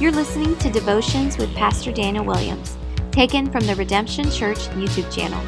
You're 0.00 0.12
listening 0.12 0.56
to 0.58 0.70
Devotions 0.70 1.38
with 1.38 1.52
Pastor 1.56 1.90
Daniel 1.90 2.24
Williams, 2.24 2.78
taken 3.10 3.50
from 3.50 3.66
the 3.66 3.74
Redemption 3.74 4.30
Church 4.30 4.68
YouTube 4.68 5.12
channel. 5.12 5.42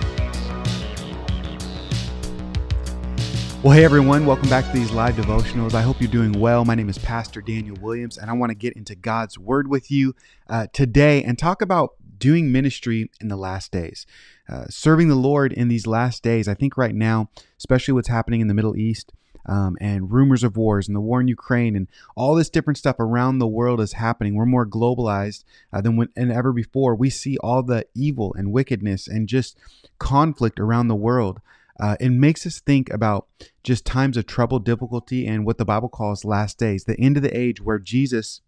Well, 3.62 3.72
hey 3.72 3.84
everyone, 3.84 4.26
welcome 4.26 4.48
back 4.48 4.64
to 4.66 4.72
these 4.72 4.90
live 4.90 5.14
devotionals. 5.14 5.74
I 5.74 5.82
hope 5.82 6.00
you're 6.00 6.10
doing 6.10 6.32
well. 6.32 6.64
My 6.64 6.74
name 6.74 6.88
is 6.88 6.98
Pastor 6.98 7.40
Daniel 7.40 7.76
Williams, 7.80 8.18
and 8.18 8.28
I 8.28 8.32
want 8.32 8.50
to 8.50 8.56
get 8.56 8.72
into 8.72 8.96
God's 8.96 9.38
Word 9.38 9.68
with 9.68 9.88
you 9.88 10.16
uh, 10.48 10.66
today 10.72 11.22
and 11.22 11.38
talk 11.38 11.62
about 11.62 11.94
doing 12.18 12.50
ministry 12.50 13.08
in 13.20 13.28
the 13.28 13.36
last 13.36 13.70
days, 13.70 14.04
uh, 14.48 14.64
serving 14.68 15.06
the 15.06 15.14
Lord 15.14 15.52
in 15.52 15.68
these 15.68 15.86
last 15.86 16.24
days. 16.24 16.48
I 16.48 16.54
think 16.54 16.76
right 16.76 16.94
now, 16.96 17.30
especially 17.56 17.94
what's 17.94 18.08
happening 18.08 18.40
in 18.40 18.48
the 18.48 18.54
Middle 18.54 18.76
East, 18.76 19.12
um, 19.50 19.76
and 19.80 20.12
rumors 20.12 20.44
of 20.44 20.56
wars 20.56 20.86
and 20.86 20.96
the 20.96 21.00
war 21.00 21.20
in 21.20 21.26
Ukraine 21.26 21.74
and 21.74 21.88
all 22.14 22.36
this 22.36 22.48
different 22.48 22.78
stuff 22.78 23.00
around 23.00 23.38
the 23.38 23.48
world 23.48 23.80
is 23.80 23.94
happening. 23.94 24.36
We're 24.36 24.46
more 24.46 24.64
globalized 24.64 25.42
uh, 25.72 25.80
than 25.80 25.96
when, 25.96 26.08
and 26.14 26.30
ever 26.30 26.52
before. 26.52 26.94
We 26.94 27.10
see 27.10 27.36
all 27.38 27.64
the 27.64 27.84
evil 27.94 28.32
and 28.38 28.52
wickedness 28.52 29.08
and 29.08 29.28
just 29.28 29.58
conflict 29.98 30.60
around 30.60 30.86
the 30.86 30.94
world. 30.94 31.40
Uh, 31.80 31.96
it 31.98 32.10
makes 32.10 32.46
us 32.46 32.60
think 32.60 32.92
about 32.92 33.26
just 33.64 33.84
times 33.84 34.16
of 34.16 34.26
trouble, 34.26 34.60
difficulty, 34.60 35.26
and 35.26 35.44
what 35.44 35.58
the 35.58 35.64
Bible 35.64 35.88
calls 35.88 36.24
last 36.24 36.56
days, 36.56 36.84
the 36.84 37.00
end 37.00 37.16
of 37.16 37.22
the 37.24 37.36
age 37.36 37.60
where 37.60 37.78
Jesus, 37.78 38.42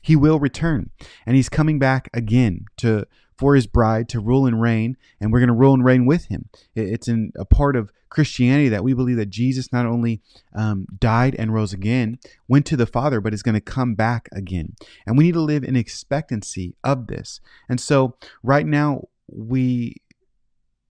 he 0.00 0.16
will 0.16 0.38
return 0.40 0.88
and 1.26 1.36
he's 1.36 1.50
coming 1.50 1.78
back 1.78 2.08
again 2.14 2.64
to 2.78 3.06
for 3.38 3.54
his 3.54 3.66
bride 3.66 4.08
to 4.10 4.20
rule 4.20 4.46
and 4.46 4.60
reign, 4.60 4.96
and 5.20 5.32
we're 5.32 5.38
going 5.38 5.48
to 5.48 5.54
rule 5.54 5.74
and 5.74 5.84
reign 5.84 6.04
with 6.04 6.26
him. 6.26 6.48
It's 6.74 7.08
in 7.08 7.32
a 7.36 7.44
part 7.44 7.76
of 7.76 7.92
Christianity 8.10 8.68
that 8.68 8.82
we 8.82 8.94
believe 8.94 9.16
that 9.16 9.30
Jesus 9.30 9.72
not 9.72 9.86
only 9.86 10.20
um, 10.54 10.86
died 10.98 11.36
and 11.38 11.54
rose 11.54 11.72
again, 11.72 12.18
went 12.48 12.66
to 12.66 12.76
the 12.76 12.86
Father, 12.86 13.20
but 13.20 13.32
is 13.32 13.42
going 13.42 13.54
to 13.54 13.60
come 13.60 13.94
back 13.94 14.28
again. 14.32 14.74
And 15.06 15.16
we 15.16 15.24
need 15.24 15.34
to 15.34 15.40
live 15.40 15.62
in 15.62 15.76
expectancy 15.76 16.74
of 16.82 17.06
this. 17.06 17.40
And 17.68 17.80
so, 17.80 18.16
right 18.42 18.66
now, 18.66 19.04
we 19.28 19.96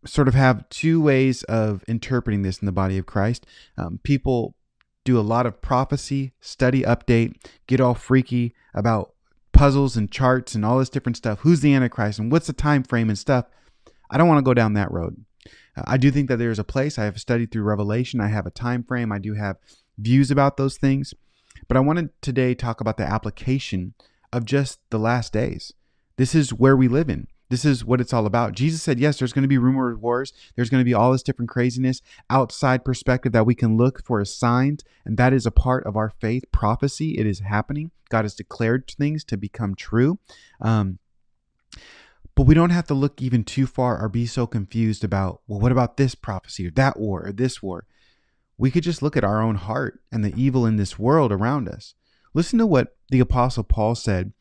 sort 0.07 0.29
of 0.29 0.35
have 0.35 0.69
two 0.69 1.03
ways 1.03 1.43
of 1.45 1.85
interpreting 1.89 2.43
this 2.43 2.59
in 2.59 2.67
the 2.67 2.73
body 2.73 2.97
of 2.99 3.07
Christ. 3.07 3.47
Um, 3.77 4.01
people 4.03 4.55
do 5.05 5.19
a 5.19 5.21
lot 5.21 5.47
of 5.47 5.61
prophecy, 5.61 6.33
study 6.41 6.83
update, 6.83 7.35
get 7.67 7.81
all 7.81 7.95
freaky 7.95 8.55
about 8.75 9.13
puzzles 9.59 9.97
and 9.97 10.13
charts 10.13 10.55
and 10.55 10.65
all 10.65 10.79
this 10.79 10.89
different 10.89 11.17
stuff. 11.17 11.41
Who's 11.41 11.61
the 11.61 11.75
Antichrist 11.75 12.21
and 12.21 12.31
what's 12.31 12.47
the 12.47 12.53
time 12.53 12.85
frame 12.85 13.09
and 13.09 13.19
stuff? 13.19 13.47
I 14.09 14.17
don't 14.17 14.29
want 14.29 14.39
to 14.39 14.49
go 14.49 14.55
down 14.55 14.75
that 14.75 14.93
road. 14.93 15.25
Uh, 15.77 15.83
I 15.85 15.97
do 15.97 16.13
think 16.13 16.29
that 16.29 16.37
there's 16.37 16.61
a 16.61 16.65
place. 16.65 16.97
I 16.97 17.05
have 17.05 17.21
studied 17.21 17.51
through 17.51 17.65
Revelation. 17.65 18.21
I 18.21 18.29
have 18.29 18.47
a 18.47 18.51
time 18.51 18.85
frame. 18.85 19.11
I 19.11 19.19
do 19.19 19.35
have 19.35 19.57
views 19.99 20.31
about 20.31 20.59
those 20.59 20.77
things. 20.77 21.13
But 21.67 21.77
I 21.77 21.81
wanted 21.81 22.11
today 22.23 22.55
talk 22.55 22.81
about 22.81 22.99
the 22.99 23.03
application 23.03 23.95
of 24.33 24.45
just 24.45 24.79
the 24.91 24.99
last 24.99 25.33
days. 25.33 25.73
This 26.19 26.37
is 26.37 26.53
where 26.53 26.77
we 26.77 26.87
live 26.87 27.11
in. 27.11 27.27
This 27.51 27.65
is 27.65 27.85
what 27.85 28.01
it's 28.01 28.13
all 28.13 28.27
about. 28.27 28.53
Jesus 28.53 28.83
said, 28.83 29.01
yes, 29.01 29.19
there's 29.19 29.33
going 29.33 29.43
to 29.43 29.49
be 29.49 29.59
rumor 29.59 29.91
of 29.91 30.03
wars. 30.03 30.33
There's 30.55 30.69
going 30.69 30.81
to 30.81 30.85
be 30.85 30.95
all 30.95 31.13
this 31.13 31.23
different 31.23 31.49
craziness, 31.49 32.03
outside 32.29 32.85
perspective 32.85 33.33
that 33.33 33.47
we 33.47 33.55
can 33.55 33.77
look 33.77 34.05
for 34.05 34.21
as 34.21 34.35
signs. 34.35 34.85
And 35.05 35.17
that 35.17 35.33
is 35.33 35.47
a 35.47 35.51
part 35.51 35.87
of 35.87 35.97
our 35.97 36.11
faith 36.11 36.45
prophecy. 36.53 37.17
It 37.19 37.27
is 37.27 37.41
happening. 37.41 37.91
God 38.11 38.25
has 38.25 38.35
declared 38.35 38.87
things 38.89 39.25
to 39.25 39.37
become 39.37 39.75
true. 39.75 40.19
Um, 40.61 40.99
but 42.35 42.47
we 42.47 42.55
don't 42.55 42.71
have 42.71 42.87
to 42.87 42.95
look 42.95 43.21
even 43.21 43.45
too 43.45 43.67
far 43.67 44.01
or 44.01 44.09
be 44.09 44.27
so 44.27 44.47
confused 44.47 45.03
about, 45.03 45.41
well, 45.49 45.59
what 45.59 45.73
about 45.73 45.97
this 45.97 46.15
prophecy 46.15 46.67
or 46.67 46.71
that 46.73 46.99
war 46.99 47.27
or 47.27 47.33
this 47.33 47.63
war? 47.63 47.87
We 48.57 48.71
could 48.71 48.85
just 48.85 49.03
look 49.03 49.17
at 49.17 49.25
our 49.25 49.41
own 49.41 49.57
heart 49.57 50.01
and 50.13 50.25
the 50.25 50.35
evil 50.37 50.67
in 50.67 50.77
this 50.77 50.99
world 50.99 51.33
around 51.33 51.69
us. 51.69 51.95
Listen 52.35 52.59
to 52.59 52.67
what 52.67 52.97
the 53.09 53.21
apostle 53.21 53.65
Paul 53.65 53.95
said 53.95 54.33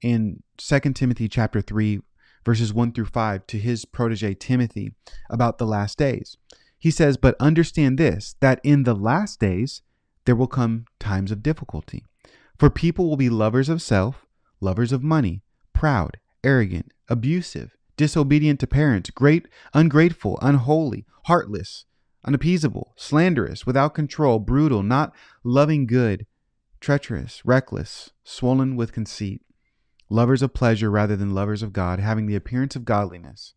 in 0.00 0.42
2 0.56 0.80
Timothy 0.94 1.28
chapter 1.28 1.60
3 1.60 2.00
verses 2.44 2.72
1 2.72 2.92
through 2.92 3.06
5 3.06 3.46
to 3.46 3.58
his 3.58 3.84
protege 3.84 4.34
Timothy 4.34 4.92
about 5.30 5.58
the 5.58 5.66
last 5.66 5.98
days. 5.98 6.36
He 6.78 6.90
says, 6.90 7.16
But 7.16 7.36
understand 7.40 7.98
this, 7.98 8.36
that 8.40 8.60
in 8.62 8.82
the 8.82 8.94
last 8.94 9.40
days 9.40 9.82
there 10.24 10.36
will 10.36 10.46
come 10.46 10.86
times 10.98 11.30
of 11.30 11.42
difficulty. 11.42 12.04
For 12.58 12.70
people 12.70 13.08
will 13.08 13.16
be 13.16 13.30
lovers 13.30 13.68
of 13.68 13.82
self, 13.82 14.26
lovers 14.60 14.92
of 14.92 15.02
money, 15.02 15.42
proud, 15.72 16.18
arrogant, 16.42 16.92
abusive, 17.08 17.76
disobedient 17.96 18.60
to 18.60 18.66
parents, 18.66 19.10
great, 19.10 19.48
ungrateful, 19.72 20.38
unholy, 20.42 21.06
heartless, 21.24 21.84
unappeasable, 22.24 22.92
slanderous, 22.96 23.66
without 23.66 23.94
control, 23.94 24.38
brutal, 24.38 24.82
not 24.82 25.12
loving 25.42 25.86
good, 25.86 26.26
treacherous, 26.80 27.42
reckless, 27.44 28.10
swollen 28.24 28.76
with 28.76 28.92
conceit 28.92 29.42
lovers 30.14 30.42
of 30.42 30.54
pleasure 30.54 30.90
rather 30.90 31.16
than 31.16 31.34
lovers 31.34 31.62
of 31.62 31.72
God, 31.72 31.98
having 31.98 32.26
the 32.26 32.36
appearance 32.36 32.76
of 32.76 32.84
godliness, 32.84 33.54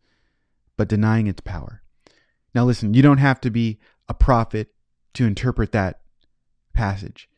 but 0.75 0.89
denying 0.89 1.27
its 1.27 1.41
power. 1.41 1.83
Now, 2.53 2.65
listen, 2.65 2.93
you 2.93 3.01
don't 3.01 3.19
have 3.19 3.39
to 3.41 3.51
be 3.51 3.79
a 4.09 4.13
prophet 4.13 4.69
to 5.13 5.25
interpret 5.25 5.71
that 5.71 6.01
passage. 6.73 7.29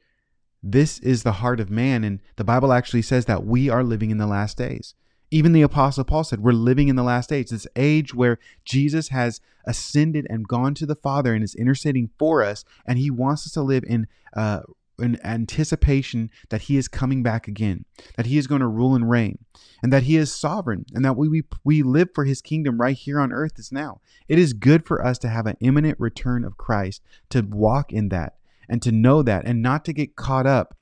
This 0.63 0.99
is 0.99 1.23
the 1.23 1.33
heart 1.33 1.59
of 1.59 1.69
man, 1.69 2.03
and 2.03 2.19
the 2.35 2.43
Bible 2.43 2.73
actually 2.73 3.01
says 3.01 3.25
that 3.25 3.45
we 3.45 3.69
are 3.69 3.83
living 3.83 4.09
in 4.09 4.17
the 4.17 4.27
last 4.27 4.57
days. 4.57 4.95
Even 5.31 5.53
the 5.53 5.61
Apostle 5.61 6.03
Paul 6.03 6.23
said, 6.23 6.41
We're 6.41 6.51
living 6.51 6.87
in 6.87 6.95
the 6.95 7.03
last 7.03 7.31
age, 7.31 7.49
this 7.49 7.67
age 7.75 8.13
where 8.13 8.39
Jesus 8.65 9.09
has 9.09 9.41
ascended 9.65 10.25
and 10.29 10.47
gone 10.47 10.73
to 10.75 10.85
the 10.85 10.95
Father 10.95 11.33
and 11.33 11.43
is 11.43 11.55
interceding 11.55 12.09
for 12.17 12.43
us, 12.43 12.65
and 12.85 12.97
he 12.97 13.11
wants 13.11 13.45
us 13.45 13.53
to 13.53 13.61
live 13.61 13.83
in 13.85 14.07
uh, 14.35 14.61
in 14.99 15.23
anticipation 15.25 16.29
that 16.49 16.63
he 16.63 16.77
is 16.77 16.87
coming 16.87 17.23
back 17.23 17.47
again, 17.47 17.85
that 18.15 18.25
he 18.25 18.37
is 18.37 18.47
going 18.47 18.61
to 18.61 18.67
rule 18.67 18.95
and 18.95 19.09
reign, 19.09 19.39
and 19.81 19.91
that 19.93 20.03
he 20.03 20.17
is 20.17 20.33
sovereign, 20.33 20.85
and 20.93 21.03
that 21.03 21.17
we, 21.17 21.27
we, 21.27 21.43
we 21.63 21.81
live 21.83 22.09
for 22.13 22.25
his 22.25 22.41
kingdom 22.41 22.79
right 22.79 22.95
here 22.95 23.19
on 23.19 23.33
earth 23.33 23.57
is 23.57 23.71
now. 23.71 24.01
It 24.27 24.39
is 24.39 24.53
good 24.53 24.85
for 24.85 25.05
us 25.05 25.17
to 25.19 25.29
have 25.29 25.45
an 25.45 25.57
imminent 25.59 25.99
return 25.99 26.43
of 26.43 26.57
Christ, 26.57 27.01
to 27.29 27.41
walk 27.41 27.91
in 27.91 28.09
that, 28.09 28.35
and 28.67 28.81
to 28.81 28.91
know 28.91 29.23
that, 29.23 29.45
and 29.45 29.61
not 29.61 29.85
to 29.85 29.93
get 29.93 30.15
caught 30.15 30.45
up 30.45 30.75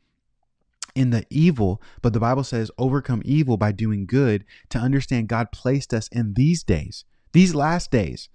in 0.95 1.11
the 1.11 1.25
evil, 1.29 1.81
but 2.01 2.13
the 2.13 2.19
Bible 2.19 2.43
says, 2.43 2.71
overcome 2.77 3.21
evil 3.23 3.55
by 3.55 3.71
doing 3.71 4.05
good, 4.05 4.43
to 4.69 4.79
understand 4.79 5.27
God 5.27 5.51
placed 5.51 5.93
us 5.93 6.07
in 6.09 6.33
these 6.33 6.63
days, 6.63 7.05
these 7.33 7.53
last 7.53 7.91
days 7.91 8.29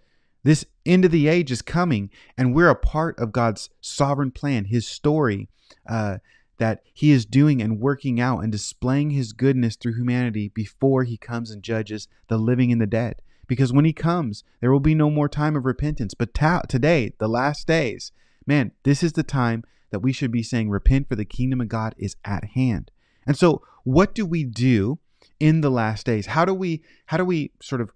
this 0.45 0.65
end 0.85 1.05
of 1.05 1.11
the 1.11 1.29
age 1.29 1.51
is 1.51 1.63
coming, 1.63 2.11
and 2.37 2.55
we're 2.55 2.69
a 2.69 2.75
part 2.75 3.19
of 3.19 3.33
God's 3.33 3.71
sovereign 3.81 4.31
plan, 4.31 4.65
His 4.65 4.87
story 4.87 5.49
uh, 5.89 6.19
that 6.59 6.83
He 6.93 7.13
is 7.13 7.25
doing 7.25 7.63
and 7.63 7.81
working 7.81 8.21
out 8.21 8.41
and 8.41 8.51
displaying 8.51 9.11
His 9.11 9.33
goodness 9.33 9.77
through 9.77 9.95
humanity 9.95 10.49
before 10.49 11.05
He 11.05 11.17
comes 11.17 11.51
and 11.51 11.63
judges 11.63 12.09
the 12.29 12.39
living 12.39 12.73
and 12.73 12.81
the 12.81 12.87
dead. 12.87 13.23
Because 13.47 13.73
when 13.73 13.85
He 13.85 13.93
comes, 13.93 14.45
there 14.61 14.73
will 14.73 14.81
be 14.81 14.95
no 14.95 15.11
more 15.11 15.29
time 15.29 15.57
of 15.57 15.65
repentance. 15.65 16.15
But 16.15 16.35
ta- 16.35 16.63
today, 16.69 17.13
the 17.19 17.29
last 17.29 17.67
days, 17.67 18.13
man, 18.47 18.73
this 18.83 19.03
is 19.03 19.13
the 19.13 19.23
time 19.23 19.65
that 19.91 20.01
we 20.01 20.13
should 20.13 20.33
be 20.33 20.43
saying, 20.43 20.71
Repent, 20.71 21.09
for 21.09 21.17
the 21.17 21.25
kingdom 21.25 21.61
of 21.61 21.69
God 21.69 21.95
is 21.99 22.17
at 22.25 22.45
hand. 22.55 22.91
And 23.27 23.37
so, 23.37 23.63
what 23.85 24.15
do 24.15 24.27
we 24.27 24.43
do 24.43 24.99
in 25.39 25.61
the 25.61 25.71
last 25.71 26.07
days? 26.07 26.27
How 26.27 26.45
do 26.45 26.55
we 26.55 26.83
how 27.07 27.17
do 27.17 27.25
we 27.25 27.53
sort 27.61 27.81
of 27.81 27.93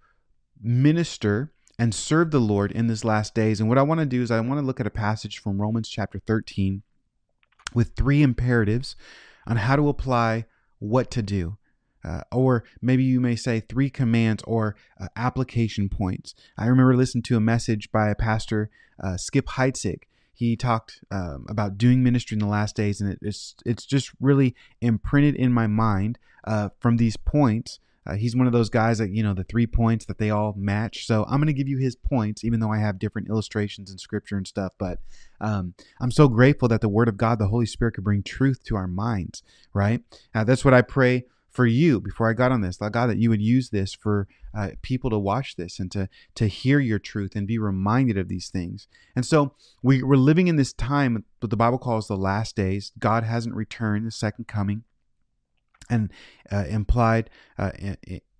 minister 0.62 1.52
and 1.78 1.94
serve 1.94 2.30
the 2.30 2.40
Lord 2.40 2.72
in 2.72 2.86
these 2.86 3.04
last 3.04 3.34
days. 3.34 3.60
And 3.60 3.68
what 3.68 3.78
I 3.78 3.82
want 3.82 4.00
to 4.00 4.06
do 4.06 4.22
is 4.22 4.30
I 4.30 4.40
want 4.40 4.60
to 4.60 4.66
look 4.66 4.80
at 4.80 4.86
a 4.86 4.90
passage 4.90 5.38
from 5.38 5.60
Romans 5.60 5.88
chapter 5.88 6.18
13 6.18 6.82
with 7.74 7.94
three 7.96 8.22
imperatives 8.22 8.96
on 9.46 9.56
how 9.56 9.76
to 9.76 9.88
apply 9.88 10.46
what 10.78 11.10
to 11.12 11.22
do. 11.22 11.58
Uh, 12.04 12.20
or 12.30 12.64
maybe 12.80 13.02
you 13.02 13.20
may 13.20 13.34
say 13.34 13.60
three 13.60 13.90
commands 13.90 14.42
or 14.46 14.76
uh, 15.00 15.08
application 15.16 15.88
points. 15.88 16.34
I 16.56 16.66
remember 16.66 16.96
listening 16.96 17.22
to 17.24 17.36
a 17.36 17.40
message 17.40 17.90
by 17.90 18.08
a 18.08 18.14
pastor, 18.14 18.70
uh, 19.02 19.16
Skip 19.16 19.46
Heitzig. 19.46 20.02
He 20.32 20.54
talked 20.54 21.00
um, 21.10 21.46
about 21.48 21.78
doing 21.78 22.04
ministry 22.04 22.36
in 22.36 22.38
the 22.40 22.46
last 22.46 22.76
days, 22.76 23.00
and 23.00 23.10
it, 23.10 23.18
it's 23.22 23.54
it's 23.64 23.86
just 23.86 24.12
really 24.20 24.54
imprinted 24.82 25.34
in 25.34 25.50
my 25.50 25.66
mind 25.66 26.18
uh, 26.44 26.68
from 26.78 26.98
these 26.98 27.16
points 27.16 27.80
uh, 28.06 28.14
he's 28.14 28.36
one 28.36 28.46
of 28.46 28.52
those 28.52 28.70
guys 28.70 28.98
that, 28.98 29.10
you 29.10 29.22
know, 29.22 29.34
the 29.34 29.44
three 29.44 29.66
points 29.66 30.04
that 30.06 30.18
they 30.18 30.30
all 30.30 30.54
match. 30.56 31.06
So 31.06 31.24
I'm 31.24 31.38
going 31.38 31.46
to 31.46 31.52
give 31.52 31.68
you 31.68 31.78
his 31.78 31.96
points, 31.96 32.44
even 32.44 32.60
though 32.60 32.72
I 32.72 32.78
have 32.78 32.98
different 32.98 33.28
illustrations 33.28 33.90
and 33.90 34.00
scripture 34.00 34.36
and 34.36 34.46
stuff. 34.46 34.72
But 34.78 34.98
um, 35.40 35.74
I'm 36.00 36.10
so 36.10 36.28
grateful 36.28 36.68
that 36.68 36.80
the 36.80 36.88
Word 36.88 37.08
of 37.08 37.16
God, 37.16 37.38
the 37.38 37.48
Holy 37.48 37.66
Spirit, 37.66 37.94
could 37.94 38.04
bring 38.04 38.22
truth 38.22 38.62
to 38.64 38.76
our 38.76 38.86
minds, 38.86 39.42
right? 39.72 40.02
Uh, 40.34 40.44
that's 40.44 40.64
what 40.64 40.74
I 40.74 40.82
pray 40.82 41.24
for 41.50 41.66
you 41.66 42.00
before 42.00 42.28
I 42.28 42.34
got 42.34 42.52
on 42.52 42.60
this. 42.60 42.76
God, 42.76 43.06
that 43.06 43.16
you 43.16 43.30
would 43.30 43.40
use 43.40 43.70
this 43.70 43.94
for 43.94 44.28
uh, 44.54 44.70
people 44.82 45.08
to 45.10 45.18
watch 45.18 45.56
this 45.56 45.80
and 45.80 45.90
to 45.92 46.08
to 46.34 46.48
hear 46.48 46.78
your 46.78 46.98
truth 46.98 47.34
and 47.34 47.46
be 47.46 47.58
reminded 47.58 48.18
of 48.18 48.28
these 48.28 48.48
things. 48.50 48.86
And 49.16 49.24
so 49.24 49.54
we, 49.82 50.02
we're 50.02 50.16
living 50.16 50.48
in 50.48 50.56
this 50.56 50.74
time, 50.74 51.24
what 51.40 51.50
the 51.50 51.56
Bible 51.56 51.78
calls 51.78 52.08
the 52.08 52.16
last 52.16 52.56
days. 52.56 52.92
God 52.98 53.24
hasn't 53.24 53.54
returned, 53.54 54.06
the 54.06 54.10
second 54.10 54.46
coming 54.46 54.84
and 55.88 56.12
uh, 56.50 56.64
implied 56.68 57.30
uh, 57.58 57.70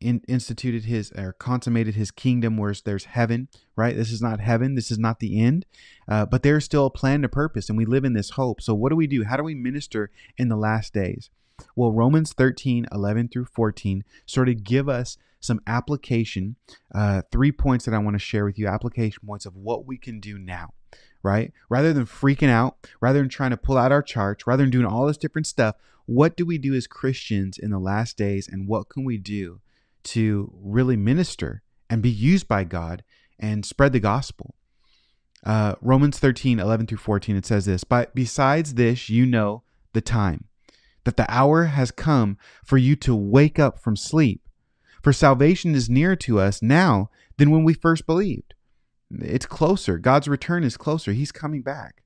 in, 0.00 0.22
instituted 0.28 0.84
his 0.84 1.12
or 1.12 1.32
consummated 1.32 1.94
his 1.94 2.10
kingdom 2.10 2.56
where 2.56 2.74
there's 2.84 3.04
heaven 3.04 3.48
right? 3.76 3.94
This 3.94 4.10
is 4.10 4.22
not 4.22 4.40
heaven. 4.40 4.74
This 4.74 4.90
is 4.90 4.98
not 4.98 5.20
the 5.20 5.40
end. 5.40 5.66
Uh, 6.08 6.26
but 6.26 6.42
there's 6.42 6.64
still 6.64 6.86
a 6.86 6.90
plan 6.90 7.24
a 7.24 7.28
purpose 7.28 7.68
and 7.68 7.76
we 7.76 7.84
live 7.84 8.04
in 8.04 8.14
this 8.14 8.30
hope. 8.30 8.60
So 8.60 8.74
what 8.74 8.88
do 8.88 8.96
we 8.96 9.06
do? 9.06 9.24
How 9.24 9.36
do 9.36 9.42
we 9.42 9.54
minister 9.54 10.10
in 10.36 10.48
the 10.48 10.56
last 10.56 10.94
days? 10.94 11.30
Well, 11.74 11.92
Romans 11.92 12.32
13, 12.32 12.86
11 12.90 13.28
through 13.28 13.46
14 13.46 14.04
sort 14.24 14.48
of 14.48 14.64
give 14.64 14.88
us 14.88 15.16
some 15.40 15.60
application, 15.66 16.56
uh, 16.94 17.22
three 17.30 17.52
points 17.52 17.84
that 17.84 17.94
I 17.94 17.98
want 17.98 18.14
to 18.14 18.18
share 18.18 18.44
with 18.44 18.58
you, 18.58 18.66
application 18.66 19.22
points 19.26 19.46
of 19.46 19.54
what 19.54 19.86
we 19.86 19.96
can 19.96 20.18
do 20.18 20.38
now, 20.38 20.72
right? 21.26 21.52
Rather 21.68 21.92
than 21.92 22.06
freaking 22.06 22.48
out, 22.48 22.76
rather 23.00 23.18
than 23.18 23.28
trying 23.28 23.50
to 23.50 23.56
pull 23.56 23.76
out 23.76 23.90
our 23.90 24.02
charts, 24.02 24.46
rather 24.46 24.62
than 24.62 24.70
doing 24.70 24.86
all 24.86 25.06
this 25.06 25.16
different 25.16 25.46
stuff, 25.46 25.74
what 26.06 26.36
do 26.36 26.46
we 26.46 26.56
do 26.56 26.72
as 26.72 26.86
Christians 26.86 27.58
in 27.58 27.70
the 27.70 27.80
last 27.80 28.16
days 28.16 28.48
and 28.48 28.68
what 28.68 28.88
can 28.88 29.04
we 29.04 29.18
do 29.18 29.60
to 30.04 30.52
really 30.54 30.96
minister 30.96 31.62
and 31.90 32.00
be 32.00 32.10
used 32.10 32.46
by 32.46 32.62
God 32.62 33.02
and 33.40 33.66
spread 33.66 33.92
the 33.92 33.98
gospel? 33.98 34.54
Uh, 35.44 35.74
Romans 35.80 36.20
13, 36.20 36.60
11 36.60 36.86
through 36.86 36.98
14, 36.98 37.36
it 37.36 37.44
says 37.44 37.66
this 37.66 37.82
But 37.82 38.14
besides 38.14 38.74
this, 38.74 39.10
you 39.10 39.26
know 39.26 39.64
the 39.94 40.00
time, 40.00 40.44
that 41.04 41.16
the 41.16 41.28
hour 41.28 41.64
has 41.64 41.90
come 41.90 42.38
for 42.64 42.78
you 42.78 42.94
to 42.96 43.16
wake 43.16 43.58
up 43.58 43.80
from 43.80 43.96
sleep. 43.96 44.42
For 45.02 45.12
salvation 45.12 45.74
is 45.74 45.90
nearer 45.90 46.16
to 46.16 46.38
us 46.38 46.62
now 46.62 47.10
than 47.36 47.50
when 47.50 47.64
we 47.64 47.74
first 47.74 48.06
believed. 48.06 48.54
It's 49.10 49.46
closer. 49.46 49.98
God's 49.98 50.28
return 50.28 50.64
is 50.64 50.76
closer. 50.76 51.12
He's 51.12 51.32
coming 51.32 51.62
back. 51.62 52.02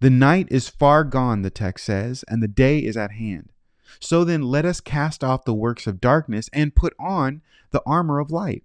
The 0.00 0.10
night 0.10 0.48
is 0.50 0.68
far 0.68 1.04
gone, 1.04 1.42
the 1.42 1.50
text 1.50 1.86
says, 1.86 2.24
and 2.28 2.42
the 2.42 2.48
day 2.48 2.80
is 2.80 2.96
at 2.96 3.12
hand. 3.12 3.50
So 4.00 4.24
then, 4.24 4.42
let 4.42 4.66
us 4.66 4.80
cast 4.80 5.24
off 5.24 5.44
the 5.44 5.54
works 5.54 5.86
of 5.86 6.00
darkness 6.00 6.50
and 6.52 6.74
put 6.74 6.94
on 6.98 7.40
the 7.70 7.82
armor 7.86 8.18
of 8.18 8.30
light. 8.30 8.64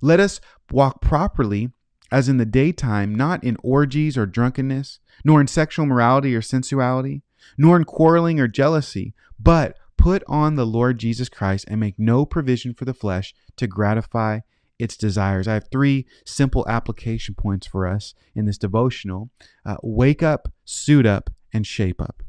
Let 0.00 0.18
us 0.18 0.40
walk 0.70 1.00
properly 1.00 1.70
as 2.10 2.28
in 2.28 2.36
the 2.36 2.46
daytime, 2.46 3.14
not 3.14 3.42
in 3.42 3.56
orgies 3.62 4.18
or 4.18 4.26
drunkenness, 4.26 5.00
nor 5.24 5.40
in 5.40 5.46
sexual 5.46 5.86
morality 5.86 6.34
or 6.34 6.42
sensuality, 6.42 7.22
nor 7.56 7.76
in 7.76 7.84
quarreling 7.84 8.38
or 8.38 8.48
jealousy, 8.48 9.14
but 9.40 9.76
put 9.96 10.22
on 10.26 10.54
the 10.54 10.66
Lord 10.66 10.98
Jesus 10.98 11.28
Christ 11.28 11.64
and 11.68 11.80
make 11.80 11.98
no 11.98 12.26
provision 12.26 12.74
for 12.74 12.84
the 12.84 12.94
flesh 12.94 13.34
to 13.56 13.66
gratify 13.66 14.40
its 14.82 14.96
desires. 14.96 15.46
I 15.46 15.54
have 15.54 15.68
three 15.70 16.06
simple 16.26 16.66
application 16.68 17.36
points 17.36 17.68
for 17.68 17.86
us 17.86 18.14
in 18.34 18.46
this 18.46 18.58
devotional 18.58 19.30
uh, 19.64 19.76
wake 19.82 20.22
up, 20.22 20.48
suit 20.64 21.06
up, 21.06 21.30
and 21.52 21.64
shape 21.64 22.00
up. 22.00 22.22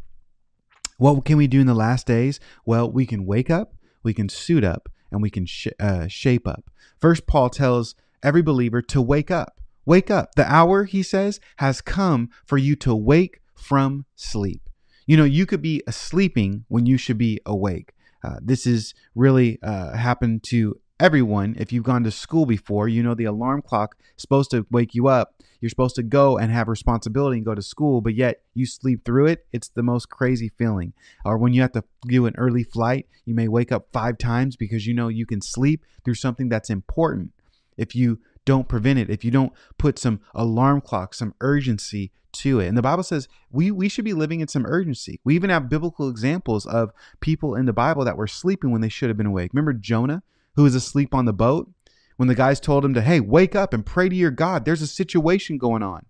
What 0.98 1.26
can 1.26 1.38
we 1.38 1.48
do 1.48 1.62
in 1.62 1.68
the 1.68 1.74
last 1.74 2.06
days? 2.06 2.40
Well, 2.64 2.90
we 2.92 3.08
can 3.08 3.26
wake 3.26 3.50
up, 3.50 3.74
we 4.04 4.14
can 4.14 4.30
suit 4.30 4.64
up, 4.64 4.88
and 5.12 5.22
we 5.22 5.32
can 5.32 5.48
sh- 5.48 5.68
uh, 5.80 6.08
shape 6.08 6.48
up. 6.48 6.66
First, 7.02 7.26
Paul 7.26 7.50
tells 7.50 7.96
every 8.22 8.44
believer 8.44 8.82
to 8.84 9.02
wake 9.02 9.32
up. 9.32 9.60
Wake 9.86 10.12
up. 10.12 10.36
The 10.36 10.46
hour, 10.46 10.86
he 10.86 11.02
says, 11.02 11.40
has 11.58 11.82
come 11.82 12.30
for 12.46 12.58
you 12.58 12.76
to 12.78 12.96
wake 12.96 13.42
from 13.56 14.06
sleep. 14.16 14.62
You 15.08 15.18
know, 15.18 15.26
you 15.26 15.46
could 15.46 15.62
be 15.62 15.82
sleeping 15.90 16.66
when 16.68 16.86
you 16.86 16.98
should 16.98 17.18
be 17.18 17.40
awake. 17.46 17.94
Uh, 18.24 18.38
this 18.42 18.66
is 18.66 18.94
really 19.16 19.60
uh, 19.62 19.98
happened 19.98 20.44
to 20.44 20.80
everyone. 21.00 21.56
If 21.58 21.72
you've 21.72 21.84
gone 21.84 22.04
to 22.04 22.12
school 22.12 22.46
before, 22.46 22.88
you 22.88 23.04
know 23.04 23.14
the 23.14 23.26
alarm 23.26 23.62
clock 23.62 23.96
is 24.16 24.22
supposed 24.22 24.52
to 24.52 24.66
wake 24.70 24.94
you 24.94 25.08
up. 25.08 25.36
You're 25.60 25.70
supposed 25.70 25.96
to 25.96 26.04
go 26.04 26.38
and 26.38 26.52
have 26.52 26.68
responsibility 26.68 27.38
and 27.38 27.46
go 27.46 27.56
to 27.56 27.62
school, 27.62 28.02
but 28.02 28.16
yet 28.16 28.42
you 28.54 28.66
sleep 28.66 29.06
through 29.06 29.28
it. 29.28 29.46
It's 29.54 29.70
the 29.70 29.84
most 29.84 30.10
crazy 30.10 30.50
feeling. 30.58 30.94
Or 31.24 31.38
when 31.38 31.54
you 31.54 31.62
have 31.62 31.72
to 31.72 31.84
do 32.06 32.26
an 32.26 32.36
early 32.38 32.64
flight, 32.64 33.08
you 33.26 33.34
may 33.34 33.48
wake 33.48 33.72
up 33.72 33.88
five 33.94 34.18
times 34.18 34.56
because 34.56 34.86
you 34.86 34.94
know 34.94 35.08
you 35.08 35.26
can 35.26 35.42
sleep 35.42 35.86
through 36.04 36.16
something 36.16 36.50
that's 36.50 36.70
important. 36.70 37.32
If 37.78 37.96
you 37.96 38.20
don't 38.46 38.68
prevent 38.68 39.00
it, 39.00 39.10
if 39.10 39.24
you 39.24 39.32
don't 39.32 39.54
put 39.78 39.98
some 39.98 40.20
alarm 40.36 40.82
clock, 40.82 41.14
some 41.14 41.34
urgency 41.40 42.12
to 42.34 42.60
it. 42.60 42.68
And 42.68 42.78
the 42.78 42.82
Bible 42.82 43.04
says 43.04 43.28
we, 43.52 43.72
we 43.72 43.88
should 43.88 44.06
be 44.06 44.14
living 44.14 44.42
in 44.42 44.48
some 44.48 44.66
urgency. 44.66 45.20
We 45.24 45.36
even 45.36 45.50
have 45.50 45.70
biblical 45.70 46.10
examples 46.10 46.66
of 46.66 46.92
people 47.22 47.56
in 47.56 47.66
the 47.66 47.74
Bible 47.74 48.04
that 48.04 48.18
were 48.18 48.28
sleeping 48.28 48.72
when 48.72 48.82
they 48.82 48.90
should 48.90 49.10
have 49.10 49.18
been 49.18 49.28
awake. 49.28 49.52
Remember 49.54 49.74
Jonah, 49.74 50.24
who 50.56 50.64
was 50.64 50.76
asleep 50.76 51.14
on 51.14 51.26
the 51.26 51.34
boat? 51.34 51.72
When 52.18 52.28
the 52.28 52.36
guys 52.36 52.60
told 52.60 52.86
him 52.86 52.94
to, 52.94 53.02
hey, 53.02 53.20
wake 53.20 53.56
up 53.56 53.74
and 53.74 53.86
pray 53.86 54.08
to 54.08 54.16
your 54.16 54.32
God, 54.32 54.66
there's 54.66 54.84
a 54.84 54.88
situation 54.88 55.58
going 55.58 55.82
on. 55.82 56.06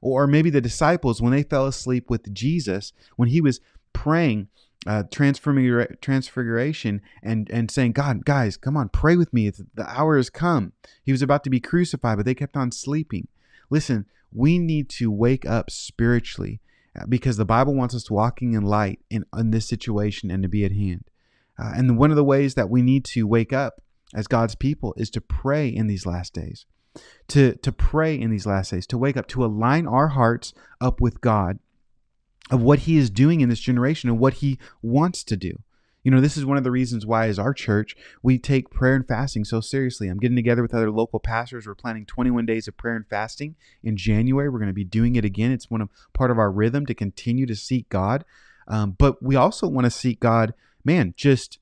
Or 0.00 0.26
maybe 0.26 0.48
the 0.48 0.60
disciples, 0.60 1.20
when 1.20 1.32
they 1.32 1.42
fell 1.42 1.66
asleep 1.66 2.08
with 2.08 2.32
Jesus, 2.32 2.92
when 3.16 3.28
he 3.28 3.40
was 3.40 3.60
praying 3.92 4.48
uh, 4.86 5.02
transfiguration 5.10 7.02
and 7.22 7.50
and 7.50 7.70
saying, 7.70 7.92
God, 7.92 8.24
guys, 8.24 8.56
come 8.56 8.76
on, 8.76 8.88
pray 8.88 9.16
with 9.16 9.32
me. 9.32 9.50
The 9.50 9.86
hour 9.86 10.16
has 10.16 10.30
come. 10.30 10.72
He 11.04 11.12
was 11.12 11.22
about 11.22 11.44
to 11.44 11.50
be 11.50 11.60
crucified, 11.60 12.16
but 12.16 12.24
they 12.24 12.34
kept 12.34 12.56
on 12.56 12.72
sleeping. 12.72 13.28
Listen, 13.68 14.06
we 14.32 14.58
need 14.58 14.88
to 14.90 15.10
wake 15.10 15.44
up 15.44 15.70
spiritually 15.70 16.60
uh, 16.98 17.06
because 17.06 17.36
the 17.36 17.44
Bible 17.44 17.74
wants 17.74 17.94
us 17.94 18.10
walking 18.10 18.54
in 18.54 18.62
light 18.62 19.00
in, 19.10 19.24
in 19.36 19.50
this 19.50 19.68
situation 19.68 20.30
and 20.30 20.42
to 20.42 20.48
be 20.48 20.64
at 20.64 20.72
hand. 20.72 21.04
Uh, 21.60 21.72
and 21.74 21.98
one 21.98 22.10
of 22.10 22.16
the 22.16 22.24
ways 22.24 22.54
that 22.54 22.70
we 22.70 22.82
need 22.82 23.04
to 23.04 23.26
wake 23.26 23.52
up 23.52 23.82
as 24.14 24.26
God's 24.26 24.54
people 24.54 24.94
is 24.96 25.10
to 25.10 25.20
pray 25.20 25.68
in 25.68 25.86
these 25.86 26.06
last 26.06 26.32
days. 26.32 26.66
To, 27.28 27.54
to 27.56 27.70
pray 27.70 28.18
in 28.18 28.30
these 28.30 28.46
last 28.46 28.70
days, 28.70 28.86
to 28.88 28.98
wake 28.98 29.16
up, 29.16 29.28
to 29.28 29.44
align 29.44 29.86
our 29.86 30.08
hearts 30.08 30.52
up 30.80 31.00
with 31.00 31.20
God 31.20 31.60
of 32.50 32.60
what 32.60 32.80
he 32.80 32.96
is 32.96 33.10
doing 33.10 33.40
in 33.40 33.48
this 33.48 33.60
generation 33.60 34.10
and 34.10 34.18
what 34.18 34.34
he 34.34 34.58
wants 34.82 35.22
to 35.24 35.36
do. 35.36 35.52
You 36.02 36.10
know, 36.10 36.20
this 36.20 36.36
is 36.36 36.46
one 36.46 36.56
of 36.56 36.64
the 36.64 36.70
reasons 36.70 37.04
why, 37.04 37.28
as 37.28 37.38
our 37.38 37.52
church, 37.52 37.94
we 38.22 38.38
take 38.38 38.70
prayer 38.70 38.96
and 38.96 39.06
fasting 39.06 39.44
so 39.44 39.60
seriously. 39.60 40.08
I'm 40.08 40.18
getting 40.18 40.36
together 40.36 40.62
with 40.62 40.74
other 40.74 40.90
local 40.90 41.20
pastors. 41.20 41.66
We're 41.66 41.74
planning 41.74 42.06
21 42.06 42.46
days 42.46 42.66
of 42.66 42.76
prayer 42.76 42.96
and 42.96 43.06
fasting 43.06 43.54
in 43.84 43.96
January. 43.96 44.48
We're 44.48 44.58
going 44.58 44.68
to 44.68 44.74
be 44.74 44.84
doing 44.84 45.16
it 45.16 45.26
again. 45.26 45.52
It's 45.52 45.70
one 45.70 45.82
of 45.82 45.90
part 46.14 46.30
of 46.30 46.38
our 46.38 46.50
rhythm 46.50 46.86
to 46.86 46.94
continue 46.94 47.44
to 47.46 47.54
seek 47.54 47.88
God. 47.90 48.24
Um, 48.70 48.96
but 48.98 49.22
we 49.22 49.36
also 49.36 49.68
want 49.68 49.84
to 49.84 49.90
seek 49.90 50.20
God, 50.20 50.54
man, 50.84 51.12
just 51.16 51.58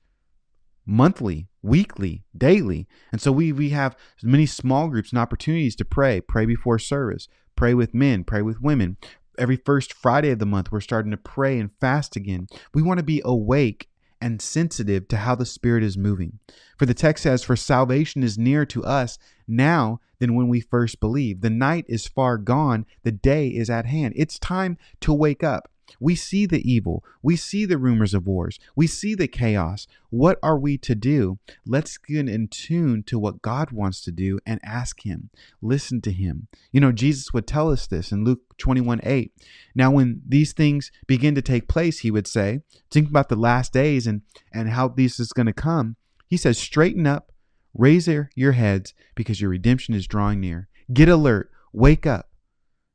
monthly, 0.85 1.49
weekly, 1.61 2.23
daily. 2.37 2.87
And 3.11 3.19
so 3.19 3.31
we 3.31 3.51
we 3.51 3.69
have 3.71 3.97
many 4.23 4.45
small 4.45 4.87
groups 4.87 5.09
and 5.09 5.19
opportunities 5.19 5.75
to 5.77 5.85
pray. 5.85 6.21
Pray 6.21 6.45
before 6.45 6.79
service. 6.79 7.27
Pray 7.57 7.73
with 7.73 7.93
men. 7.93 8.23
Pray 8.23 8.41
with 8.41 8.61
women 8.61 8.95
every 9.39 9.55
first 9.55 9.93
Friday 9.93 10.29
of 10.29 10.39
the 10.39 10.45
month, 10.45 10.71
we're 10.71 10.81
starting 10.81 11.11
to 11.11 11.17
pray 11.17 11.57
and 11.57 11.71
fast 11.79 12.15
again. 12.15 12.47
We 12.73 12.81
want 12.81 12.99
to 12.99 13.03
be 13.03 13.21
awake 13.23 13.89
and 14.21 14.41
sensitive 14.41 15.07
to 15.07 15.17
how 15.17 15.33
the 15.35 15.45
Spirit 15.45 15.81
is 15.81 15.97
moving. 15.97 16.39
For 16.77 16.85
the 16.85 16.93
text 16.93 17.23
says, 17.23 17.43
For 17.43 17.55
salvation 17.55 18.21
is 18.21 18.37
nearer 18.37 18.65
to 18.65 18.83
us 18.83 19.17
now 19.47 20.01
than 20.19 20.35
when 20.35 20.49
we 20.49 20.59
first 20.59 20.99
believed. 20.99 21.41
The 21.41 21.49
night 21.49 21.85
is 21.87 22.05
far 22.05 22.37
gone, 22.37 22.85
the 23.03 23.13
day 23.13 23.47
is 23.47 23.69
at 23.69 23.85
hand. 23.85 24.13
It's 24.17 24.37
time 24.37 24.77
to 25.01 25.13
wake 25.13 25.43
up. 25.43 25.71
We 25.99 26.15
see 26.15 26.45
the 26.45 26.69
evil. 26.69 27.03
We 27.21 27.35
see 27.35 27.65
the 27.65 27.77
rumors 27.77 28.13
of 28.13 28.27
wars. 28.27 28.59
We 28.75 28.87
see 28.87 29.15
the 29.15 29.27
chaos. 29.27 29.87
What 30.09 30.39
are 30.41 30.57
we 30.57 30.77
to 30.79 30.95
do? 30.95 31.39
Let's 31.65 31.97
get 31.97 32.29
in 32.29 32.47
tune 32.47 33.03
to 33.03 33.19
what 33.19 33.41
God 33.41 33.71
wants 33.71 34.01
to 34.01 34.11
do 34.11 34.39
and 34.45 34.59
ask 34.63 35.01
Him. 35.05 35.29
Listen 35.61 36.01
to 36.01 36.11
Him. 36.11 36.47
You 36.71 36.81
know, 36.81 36.91
Jesus 36.91 37.33
would 37.33 37.47
tell 37.47 37.71
us 37.71 37.87
this 37.87 38.11
in 38.11 38.23
Luke 38.23 38.41
21 38.57 39.01
8. 39.03 39.31
Now, 39.75 39.91
when 39.91 40.21
these 40.27 40.53
things 40.53 40.91
begin 41.07 41.35
to 41.35 41.41
take 41.41 41.67
place, 41.67 41.99
He 41.99 42.11
would 42.11 42.27
say, 42.27 42.61
think 42.91 43.09
about 43.09 43.29
the 43.29 43.35
last 43.35 43.73
days 43.73 44.07
and, 44.07 44.21
and 44.53 44.69
how 44.69 44.87
this 44.87 45.19
is 45.19 45.33
going 45.33 45.47
to 45.47 45.53
come. 45.53 45.95
He 46.27 46.37
says, 46.37 46.57
straighten 46.57 47.07
up, 47.07 47.31
raise 47.73 48.07
your 48.35 48.51
heads, 48.51 48.93
because 49.15 49.41
your 49.41 49.49
redemption 49.49 49.93
is 49.93 50.07
drawing 50.07 50.39
near. 50.39 50.67
Get 50.93 51.09
alert, 51.09 51.51
wake 51.73 52.05
up. 52.05 52.29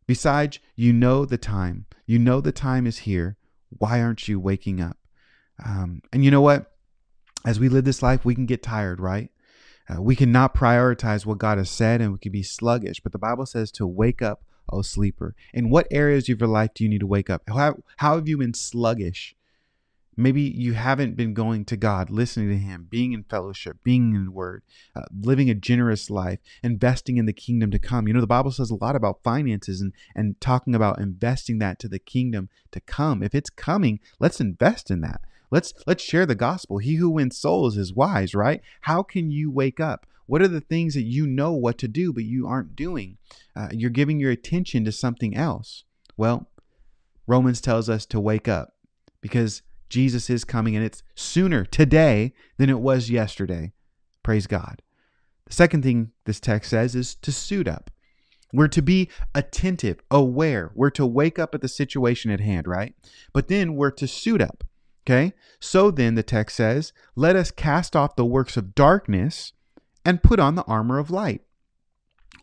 Besides, 0.07 0.59
you 0.77 0.93
know 0.93 1.25
the 1.25 1.39
time. 1.39 1.87
You 2.07 2.19
know 2.19 2.41
the 2.41 2.53
time 2.53 2.87
is 2.87 2.99
here. 2.99 3.37
Why 3.71 4.01
aren't 4.01 4.29
you 4.29 4.39
waking 4.39 4.81
up? 4.81 4.99
Um, 5.65 6.03
and 6.13 6.25
you 6.25 6.31
know 6.31 6.41
what? 6.41 6.73
As 7.45 7.61
we 7.61 7.69
live 7.69 7.85
this 7.85 8.03
life, 8.03 8.25
we 8.25 8.35
can 8.35 8.47
get 8.47 8.63
tired, 8.63 9.01
right? 9.01 9.31
Uh, 9.89 10.01
we 10.01 10.17
cannot 10.17 10.55
prioritize 10.55 11.27
what 11.27 11.39
God 11.39 11.59
has 11.59 11.71
said 11.71 12.01
and 12.01 12.13
we 12.13 12.19
can 12.19 12.33
be 12.33 12.43
sluggish. 12.43 13.01
But 13.01 13.13
the 13.13 13.19
Bible 13.19 13.47
says 13.47 13.71
to 13.73 13.87
wake 13.87 14.23
up, 14.23 14.43
O 14.71 14.81
sleeper. 14.83 15.35
In 15.53 15.69
what 15.69 15.87
areas 15.91 16.29
of 16.29 16.41
your 16.41 16.49
life 16.49 16.71
do 16.75 16.85
you 16.85 16.91
need 16.91 17.01
to 17.01 17.07
wake 17.07 17.29
up? 17.29 17.43
How, 17.49 17.83
how 17.99 18.15
have 18.15 18.29
you 18.29 18.39
been 18.39 18.55
sluggish? 18.55 19.35
Maybe 20.17 20.43
you 20.43 20.75
haven't 20.75 21.17
been 21.17 21.35
going 21.35 21.65
to 21.67 21.77
God, 21.77 22.11
listening 22.11 22.49
to 22.49 22.59
Him, 22.59 22.87
being 22.91 23.13
in 23.13 23.25
fellowship, 23.25 23.79
being 23.83 24.15
in 24.15 24.27
the 24.27 24.31
Word, 24.31 24.63
uh, 24.95 25.03
living 25.13 25.51
a 25.51 25.55
generous 25.55 26.11
life, 26.11 26.39
investing 26.63 27.17
in 27.17 27.27
the 27.27 27.33
kingdom 27.33 27.71
to 27.71 27.79
come. 27.79 28.07
You 28.07 28.15
know, 28.15 28.21
the 28.21 28.27
Bible 28.27 28.51
says 28.51 28.71
a 28.71 28.77
lot 28.77 28.97
about 28.97 29.23
finances 29.23 29.81
and, 29.81 29.93
and 30.15 30.41
talking 30.41 30.75
about 30.75 31.01
investing 31.01 31.59
that 31.59 31.79
to 31.81 31.89
the 31.89 31.99
kingdom 31.99 32.49
to 32.73 32.81
come. 32.81 33.23
If 33.23 33.35
it's 33.35 33.51
coming, 33.51 34.01
let's 34.21 34.41
invest 34.41 34.91
in 34.91 35.01
that. 35.01 35.21
Let's 35.51 35.73
let's 35.87 36.03
share 36.03 36.27
the 36.27 36.35
gospel. 36.35 36.79
He 36.79 36.97
who 36.97 37.11
wins 37.11 37.39
souls 37.39 37.77
is 37.77 37.95
wise, 37.95 38.35
right? 38.35 38.61
How 38.83 39.03
can 39.03 39.31
you 39.31 39.51
wake 39.51 39.79
up? 39.79 40.07
What 40.27 40.43
are 40.43 40.49
the 40.49 40.61
things 40.61 40.95
that 40.95 41.03
you 41.03 41.27
know 41.27 41.53
what 41.53 41.79
to 41.79 41.89
do 41.89 42.13
but 42.13 42.25
you 42.25 42.47
aren't 42.47 42.75
doing? 42.75 43.19
Uh, 43.55 43.69
you're 43.71 43.91
giving 43.91 44.19
your 44.19 44.31
attention 44.31 44.85
to 44.85 44.93
something 44.93 45.37
else. 45.37 45.85
Well, 46.17 46.49
Romans 47.27 47.61
tells 47.61 47.89
us 47.89 48.07
to 48.07 48.21
wake 48.21 48.49
up 48.49 48.75
because 49.21 49.63
Jesus 49.95 50.29
is 50.29 50.43
coming, 50.43 50.75
and 50.75 50.85
it's 50.85 51.05
sooner 51.15 51.65
today 51.65 52.33
than 52.59 52.69
it 52.69 52.81
was 52.81 53.11
yesterday. 53.11 53.73
Praise 54.25 54.49
God. 54.49 54.83
The 55.47 55.53
second 55.53 55.85
thing 55.85 56.11
this 56.25 56.41
text 56.41 56.71
says 56.71 56.97
is 56.97 57.15
to 57.15 57.31
suit 57.31 57.69
up. 57.69 57.93
We're 58.53 58.67
to 58.67 58.83
be 58.83 59.09
attentive, 59.37 60.01
aware. 60.11 60.73
We're 60.75 60.91
to 60.91 61.07
wake 61.07 61.39
up 61.39 61.55
at 61.55 61.61
the 61.61 61.69
situation 61.69 62.33
at 62.33 62.41
hand, 62.41 62.67
right? 62.67 62.93
But 63.33 63.47
then 63.47 63.77
we're 63.77 63.93
to 63.93 64.09
suit 64.09 64.43
up. 64.43 64.65
Okay? 65.07 65.33
So 65.61 65.93
then, 65.93 66.17
the 66.17 66.25
text 66.25 66.57
says, 66.57 66.93
let 67.15 67.37
us 67.37 67.53
cast 67.53 67.95
off 67.95 68.17
the 68.17 68.25
works 68.25 68.57
of 68.57 68.75
darkness 68.75 69.53
and 70.05 70.25
put 70.25 70.41
on 70.41 70.57
the 70.57 70.65
armor 70.65 70.99
of 70.99 71.13
light. 71.13 71.43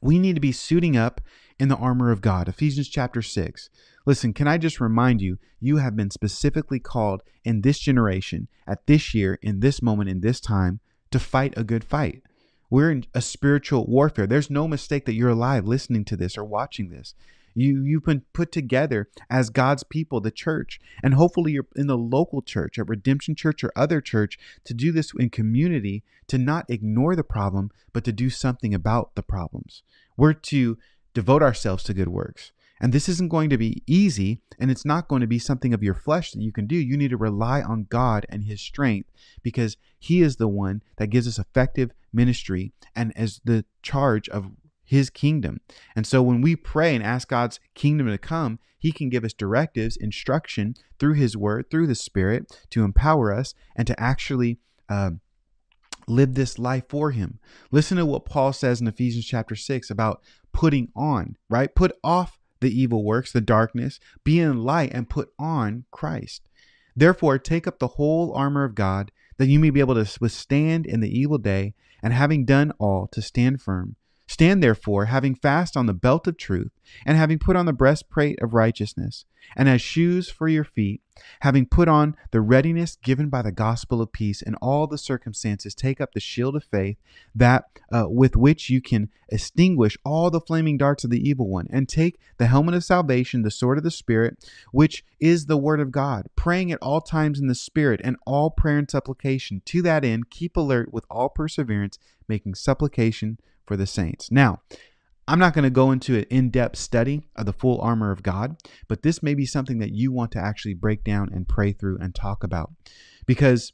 We 0.01 0.17
need 0.17 0.35
to 0.35 0.41
be 0.41 0.51
suiting 0.51 0.97
up 0.97 1.21
in 1.59 1.69
the 1.69 1.77
armor 1.77 2.11
of 2.11 2.21
God. 2.21 2.47
Ephesians 2.49 2.89
chapter 2.89 3.21
6. 3.21 3.69
Listen, 4.05 4.33
can 4.33 4.47
I 4.47 4.57
just 4.57 4.81
remind 4.81 5.21
you, 5.21 5.37
you 5.59 5.77
have 5.77 5.95
been 5.95 6.09
specifically 6.09 6.79
called 6.79 7.21
in 7.43 7.61
this 7.61 7.77
generation, 7.77 8.47
at 8.67 8.87
this 8.87 9.13
year, 9.13 9.37
in 9.43 9.59
this 9.59 9.81
moment, 9.81 10.09
in 10.09 10.21
this 10.21 10.39
time, 10.39 10.79
to 11.11 11.19
fight 11.19 11.53
a 11.55 11.63
good 11.63 11.83
fight. 11.83 12.23
We're 12.71 12.89
in 12.89 13.05
a 13.13 13.21
spiritual 13.21 13.85
warfare. 13.85 14.25
There's 14.25 14.49
no 14.49 14.67
mistake 14.67 15.05
that 15.05 15.13
you're 15.13 15.29
alive 15.29 15.67
listening 15.67 16.05
to 16.05 16.15
this 16.15 16.37
or 16.37 16.43
watching 16.43 16.89
this. 16.89 17.13
You 17.53 17.83
you've 17.83 18.05
been 18.05 18.23
put 18.33 18.51
together 18.51 19.09
as 19.29 19.49
God's 19.49 19.83
people, 19.83 20.21
the 20.21 20.31
church, 20.31 20.79
and 21.03 21.13
hopefully 21.13 21.53
you're 21.53 21.67
in 21.75 21.87
the 21.87 21.97
local 21.97 22.41
church, 22.41 22.77
at 22.79 22.87
Redemption 22.87 23.35
Church 23.35 23.63
or 23.63 23.71
other 23.75 24.01
church, 24.01 24.37
to 24.65 24.73
do 24.73 24.91
this 24.91 25.11
in 25.17 25.29
community, 25.29 26.03
to 26.27 26.37
not 26.37 26.69
ignore 26.69 27.15
the 27.15 27.23
problem, 27.23 27.71
but 27.93 28.03
to 28.05 28.11
do 28.11 28.29
something 28.29 28.73
about 28.73 29.15
the 29.15 29.23
problems. 29.23 29.83
We're 30.17 30.33
to 30.33 30.77
devote 31.13 31.43
ourselves 31.43 31.83
to 31.83 31.93
good 31.93 32.09
works. 32.09 32.51
And 32.81 32.93
this 32.93 33.07
isn't 33.07 33.29
going 33.29 33.51
to 33.51 33.59
be 33.59 33.83
easy, 33.85 34.39
and 34.57 34.71
it's 34.71 34.85
not 34.85 35.07
going 35.07 35.21
to 35.21 35.27
be 35.27 35.37
something 35.37 35.71
of 35.71 35.83
your 35.83 35.93
flesh 35.93 36.31
that 36.31 36.41
you 36.41 36.51
can 36.51 36.65
do. 36.65 36.75
You 36.75 36.97
need 36.97 37.11
to 37.11 37.17
rely 37.17 37.61
on 37.61 37.85
God 37.89 38.25
and 38.27 38.45
His 38.45 38.59
strength 38.59 39.11
because 39.43 39.77
He 39.99 40.23
is 40.23 40.37
the 40.37 40.47
one 40.47 40.81
that 40.97 41.11
gives 41.11 41.27
us 41.27 41.37
effective 41.37 41.91
ministry 42.11 42.71
and 42.95 43.15
as 43.15 43.39
the 43.45 43.65
charge 43.83 44.27
of 44.29 44.51
His 44.91 45.09
kingdom. 45.09 45.61
And 45.95 46.05
so 46.05 46.21
when 46.21 46.41
we 46.41 46.57
pray 46.57 46.93
and 46.93 47.01
ask 47.01 47.29
God's 47.29 47.61
kingdom 47.75 48.07
to 48.07 48.17
come, 48.17 48.59
He 48.77 48.91
can 48.91 49.07
give 49.07 49.23
us 49.23 49.31
directives, 49.31 49.95
instruction 49.95 50.75
through 50.99 51.13
His 51.13 51.37
word, 51.37 51.71
through 51.71 51.87
the 51.87 51.95
Spirit 51.95 52.51
to 52.71 52.83
empower 52.83 53.33
us 53.33 53.55
and 53.73 53.87
to 53.87 53.97
actually. 53.97 54.59
Uh, 54.89 55.11
live 56.07 56.33
this 56.33 56.59
life 56.59 56.83
for 56.89 57.11
him. 57.11 57.39
Listen 57.71 57.95
to 57.95 58.05
what 58.05 58.25
Paul 58.25 58.51
says 58.51 58.81
in 58.81 58.87
Ephesians 58.87 59.25
chapter 59.25 59.55
6 59.55 59.89
about 59.89 60.21
putting 60.51 60.89
on, 60.93 61.37
right? 61.47 61.73
Put 61.73 61.93
off 62.03 62.37
the 62.59 62.69
evil 62.69 63.05
works, 63.05 63.31
the 63.31 63.39
darkness, 63.39 63.99
be 64.25 64.39
in 64.39 64.63
light, 64.63 64.91
and 64.93 65.09
put 65.09 65.29
on 65.39 65.85
Christ. 65.91 66.49
Therefore, 66.95 67.37
take 67.37 67.65
up 67.65 67.79
the 67.79 67.87
whole 67.87 68.33
armor 68.33 68.65
of 68.65 68.75
God, 68.75 69.11
that 69.37 69.47
you 69.47 69.59
may 69.59 69.69
be 69.69 69.79
able 69.79 70.03
to 70.03 70.19
withstand 70.19 70.85
in 70.85 70.99
the 70.99 71.17
evil 71.17 71.37
day, 71.37 71.75
and 72.03 72.11
having 72.11 72.43
done 72.43 72.73
all, 72.79 73.07
to 73.13 73.21
stand 73.21 73.61
firm. 73.61 73.95
Stand 74.31 74.63
therefore, 74.63 75.07
having 75.07 75.35
fast 75.35 75.75
on 75.75 75.87
the 75.87 75.93
belt 75.93 76.25
of 76.25 76.37
truth, 76.37 76.71
and 77.05 77.17
having 77.17 77.37
put 77.37 77.57
on 77.57 77.65
the 77.65 77.73
breastplate 77.73 78.41
of 78.41 78.53
righteousness, 78.53 79.25
and 79.55 79.67
as 79.69 79.81
shoes 79.81 80.29
for 80.29 80.47
your 80.47 80.63
feet, 80.63 81.01
having 81.41 81.65
put 81.65 81.87
on 81.87 82.15
the 82.31 82.41
readiness 82.41 82.95
given 82.95 83.29
by 83.29 83.41
the 83.41 83.51
gospel 83.51 84.01
of 84.01 84.11
peace 84.11 84.41
in 84.41 84.55
all 84.55 84.87
the 84.87 84.97
circumstances, 84.97 85.75
take 85.75 86.01
up 86.01 86.13
the 86.13 86.19
shield 86.19 86.55
of 86.55 86.63
faith, 86.63 86.97
that 87.35 87.65
uh, 87.91 88.05
with 88.07 88.35
which 88.35 88.69
you 88.69 88.81
can 88.81 89.09
extinguish 89.29 89.97
all 90.03 90.29
the 90.29 90.41
flaming 90.41 90.77
darts 90.77 91.03
of 91.03 91.09
the 91.09 91.29
evil 91.29 91.47
one, 91.47 91.67
and 91.69 91.87
take 91.87 92.19
the 92.37 92.47
helmet 92.47 92.75
of 92.75 92.83
salvation, 92.83 93.41
the 93.41 93.51
sword 93.51 93.77
of 93.77 93.83
the 93.83 93.91
Spirit, 93.91 94.37
which 94.71 95.03
is 95.19 95.45
the 95.45 95.57
word 95.57 95.79
of 95.79 95.91
God, 95.91 96.27
praying 96.35 96.71
at 96.71 96.79
all 96.81 97.01
times 97.01 97.39
in 97.39 97.47
the 97.47 97.55
Spirit, 97.55 98.01
and 98.03 98.17
all 98.25 98.49
prayer 98.49 98.77
and 98.77 98.89
supplication. 98.89 99.61
To 99.65 99.81
that 99.83 100.03
end, 100.03 100.29
keep 100.29 100.57
alert 100.57 100.93
with 100.93 101.05
all 101.09 101.29
perseverance, 101.29 101.97
making 102.27 102.55
supplication 102.55 103.37
for 103.65 103.77
the 103.77 103.87
saints. 103.87 104.31
Now, 104.31 104.61
I'm 105.27 105.39
not 105.39 105.53
going 105.53 105.63
to 105.63 105.69
go 105.69 105.91
into 105.91 106.17
an 106.17 106.25
in 106.29 106.49
depth 106.49 106.77
study 106.77 107.23
of 107.35 107.45
the 107.45 107.53
full 107.53 107.79
armor 107.79 108.11
of 108.11 108.23
God, 108.23 108.57
but 108.87 109.03
this 109.03 109.21
may 109.21 109.33
be 109.33 109.45
something 109.45 109.79
that 109.79 109.91
you 109.91 110.11
want 110.11 110.31
to 110.31 110.39
actually 110.39 110.73
break 110.73 111.03
down 111.03 111.29
and 111.31 111.47
pray 111.47 111.71
through 111.71 111.99
and 111.99 112.13
talk 112.13 112.43
about. 112.43 112.71
Because 113.25 113.73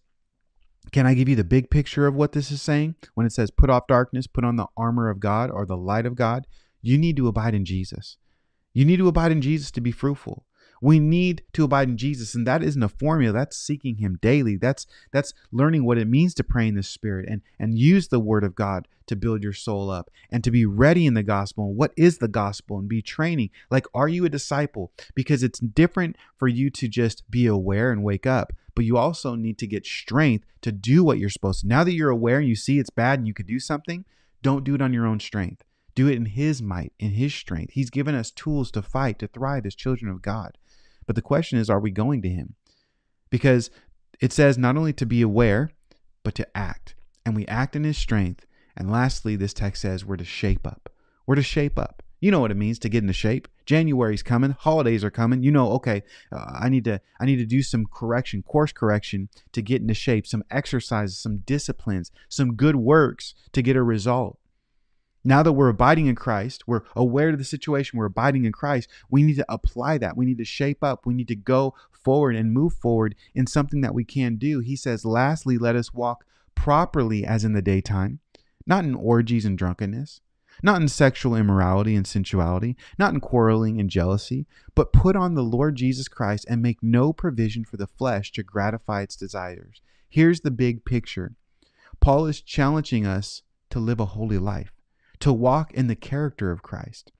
can 0.91 1.05
I 1.05 1.13
give 1.13 1.27
you 1.27 1.35
the 1.35 1.43
big 1.43 1.69
picture 1.69 2.07
of 2.07 2.15
what 2.15 2.31
this 2.31 2.51
is 2.51 2.61
saying? 2.61 2.95
When 3.13 3.25
it 3.25 3.31
says, 3.31 3.51
put 3.51 3.69
off 3.69 3.87
darkness, 3.87 4.27
put 4.27 4.43
on 4.43 4.55
the 4.55 4.67
armor 4.75 5.09
of 5.09 5.19
God 5.19 5.49
or 5.51 5.65
the 5.65 5.77
light 5.77 6.05
of 6.05 6.15
God, 6.15 6.47
you 6.81 6.97
need 6.97 7.17
to 7.17 7.27
abide 7.27 7.55
in 7.55 7.65
Jesus. 7.65 8.17
You 8.73 8.85
need 8.85 8.97
to 8.97 9.07
abide 9.07 9.31
in 9.31 9.41
Jesus 9.41 9.71
to 9.71 9.81
be 9.81 9.91
fruitful. 9.91 10.45
We 10.81 10.99
need 10.99 11.43
to 11.53 11.63
abide 11.63 11.89
in 11.89 11.97
Jesus, 11.97 12.35
and 12.35 12.45
that 12.47 12.63
isn't 12.63 12.83
a 12.83 12.89
formula. 12.89 13.33
That's 13.33 13.57
seeking 13.57 13.97
Him 13.97 14.19
daily. 14.21 14.57
That's 14.57 14.85
that's 15.11 15.33
learning 15.51 15.85
what 15.85 15.97
it 15.97 16.07
means 16.07 16.33
to 16.35 16.43
pray 16.43 16.67
in 16.67 16.75
the 16.75 16.83
Spirit 16.83 17.27
and 17.29 17.41
and 17.59 17.77
use 17.77 18.07
the 18.07 18.19
Word 18.19 18.43
of 18.43 18.55
God 18.55 18.87
to 19.07 19.15
build 19.15 19.41
your 19.41 19.53
soul 19.53 19.89
up 19.89 20.11
and 20.29 20.43
to 20.43 20.51
be 20.51 20.65
ready 20.65 21.05
in 21.05 21.13
the 21.13 21.23
gospel. 21.23 21.73
What 21.73 21.93
is 21.97 22.17
the 22.17 22.27
gospel? 22.27 22.77
And 22.77 22.87
be 22.87 23.01
training. 23.01 23.49
Like, 23.71 23.87
are 23.93 24.07
you 24.07 24.25
a 24.25 24.29
disciple? 24.29 24.91
Because 25.15 25.43
it's 25.43 25.59
different 25.59 26.17
for 26.35 26.47
you 26.47 26.69
to 26.71 26.87
just 26.87 27.29
be 27.31 27.47
aware 27.47 27.91
and 27.91 28.03
wake 28.03 28.25
up, 28.25 28.53
but 28.75 28.85
you 28.85 28.97
also 28.97 29.35
need 29.35 29.57
to 29.59 29.67
get 29.67 29.85
strength 29.85 30.45
to 30.61 30.71
do 30.71 31.03
what 31.03 31.17
you're 31.17 31.29
supposed 31.29 31.61
to. 31.61 31.67
Now 31.67 31.83
that 31.83 31.93
you're 31.93 32.09
aware 32.09 32.39
and 32.39 32.47
you 32.47 32.55
see 32.55 32.79
it's 32.79 32.89
bad 32.89 33.19
and 33.19 33.27
you 33.27 33.33
could 33.33 33.47
do 33.47 33.59
something, 33.59 34.05
don't 34.41 34.63
do 34.63 34.75
it 34.75 34.81
on 34.81 34.93
your 34.93 35.07
own 35.07 35.19
strength. 35.19 35.63
Do 35.95 36.07
it 36.07 36.15
in 36.15 36.25
His 36.25 36.61
might, 36.61 36.93
in 36.99 37.11
His 37.11 37.33
strength. 37.33 37.73
He's 37.73 37.89
given 37.89 38.13
us 38.13 38.29
tools 38.29 38.69
to 38.71 38.83
fight, 38.83 39.17
to 39.19 39.27
thrive 39.27 39.65
as 39.65 39.73
children 39.73 40.11
of 40.11 40.21
God. 40.21 40.57
But 41.07 41.15
the 41.15 41.21
question 41.21 41.57
is, 41.57 41.69
are 41.69 41.79
we 41.79 41.89
going 41.89 42.21
to 42.21 42.29
Him? 42.29 42.53
Because 43.31 43.71
it 44.19 44.31
says 44.31 44.57
not 44.57 44.77
only 44.77 44.93
to 44.93 45.05
be 45.05 45.21
aware, 45.21 45.71
but 46.23 46.35
to 46.35 46.57
act. 46.57 46.93
And 47.25 47.35
we 47.35 47.47
act 47.47 47.75
in 47.75 47.83
His 47.83 47.97
strength. 47.97 48.45
And 48.75 48.91
lastly, 48.91 49.35
this 49.35 49.53
text 49.53 49.81
says 49.81 50.05
we're 50.05 50.17
to 50.17 50.25
shape 50.25 50.67
up. 50.67 50.89
We're 51.25 51.35
to 51.35 51.41
shape 51.41 51.79
up. 51.79 52.03
You 52.19 52.31
know 52.31 52.39
what 52.39 52.51
it 52.51 52.57
means 52.57 52.79
to 52.79 52.89
get 52.89 53.03
into 53.03 53.13
shape. 53.13 53.47
January's 53.65 54.23
coming, 54.23 54.51
holidays 54.51 55.03
are 55.03 55.11
coming. 55.11 55.43
You 55.43 55.51
know, 55.51 55.71
okay, 55.73 56.03
uh, 56.31 56.59
I 56.59 56.69
need 56.69 56.83
to 56.85 56.99
I 57.19 57.25
need 57.25 57.35
to 57.35 57.45
do 57.45 57.61
some 57.61 57.85
correction, 57.85 58.41
course 58.41 58.71
correction 58.71 59.29
to 59.51 59.61
get 59.61 59.81
into 59.81 59.93
shape, 59.93 60.25
some 60.25 60.43
exercises, 60.49 61.19
some 61.19 61.39
disciplines, 61.39 62.11
some 62.29 62.55
good 62.55 62.75
works 62.75 63.35
to 63.51 63.61
get 63.61 63.75
a 63.75 63.83
result. 63.83 64.39
Now 65.27 65.43
that 65.43 65.51
we're 65.51 65.67
abiding 65.67 66.07
in 66.07 66.15
Christ, 66.15 66.69
we're 66.69 66.83
aware 66.95 67.27
of 67.27 67.37
the 67.37 67.43
situation, 67.43 67.99
we're 67.99 68.05
abiding 68.05 68.45
in 68.45 68.53
Christ, 68.53 68.87
we 69.09 69.23
need 69.23 69.35
to 69.35 69.45
apply 69.49 69.97
that. 69.97 70.15
We 70.15 70.25
need 70.25 70.37
to 70.37 70.45
shape 70.45 70.81
up. 70.81 71.05
We 71.05 71.13
need 71.13 71.27
to 71.27 71.35
go 71.35 71.75
forward 71.91 72.37
and 72.37 72.53
move 72.53 72.75
forward 72.75 73.13
in 73.35 73.45
something 73.45 73.81
that 73.81 73.93
we 73.93 74.05
can 74.05 74.37
do. 74.37 74.61
He 74.61 74.77
says, 74.77 75.03
Lastly, 75.03 75.57
let 75.57 75.75
us 75.75 75.93
walk 75.93 76.23
properly 76.55 77.25
as 77.25 77.43
in 77.43 77.51
the 77.51 77.61
daytime, 77.61 78.19
not 78.65 78.85
in 78.85 78.95
orgies 78.95 79.43
and 79.43 79.57
drunkenness, 79.57 80.21
not 80.63 80.81
in 80.81 80.87
sexual 80.87 81.35
immorality 81.35 81.93
and 81.93 82.07
sensuality, 82.07 82.77
not 82.97 83.13
in 83.13 83.19
quarreling 83.19 83.81
and 83.81 83.89
jealousy, 83.89 84.47
but 84.75 84.93
put 84.93 85.17
on 85.17 85.35
the 85.35 85.43
Lord 85.43 85.75
Jesus 85.75 86.07
Christ 86.07 86.45
and 86.47 86.61
make 86.61 86.81
no 86.81 87.11
provision 87.11 87.65
for 87.65 87.75
the 87.75 87.87
flesh 87.87 88.31
to 88.31 88.43
gratify 88.43 89.01
its 89.01 89.17
desires. 89.17 89.81
Here's 90.07 90.39
the 90.39 90.51
big 90.51 90.85
picture 90.85 91.35
Paul 91.99 92.27
is 92.27 92.39
challenging 92.39 93.05
us 93.05 93.41
to 93.71 93.79
live 93.79 93.99
a 93.99 94.05
holy 94.05 94.37
life 94.37 94.71
to 95.19 95.33
walk 95.33 95.73
in 95.73 95.87
the 95.87 95.95
character 95.95 96.51
of 96.51 96.63
Christ. 96.63 97.11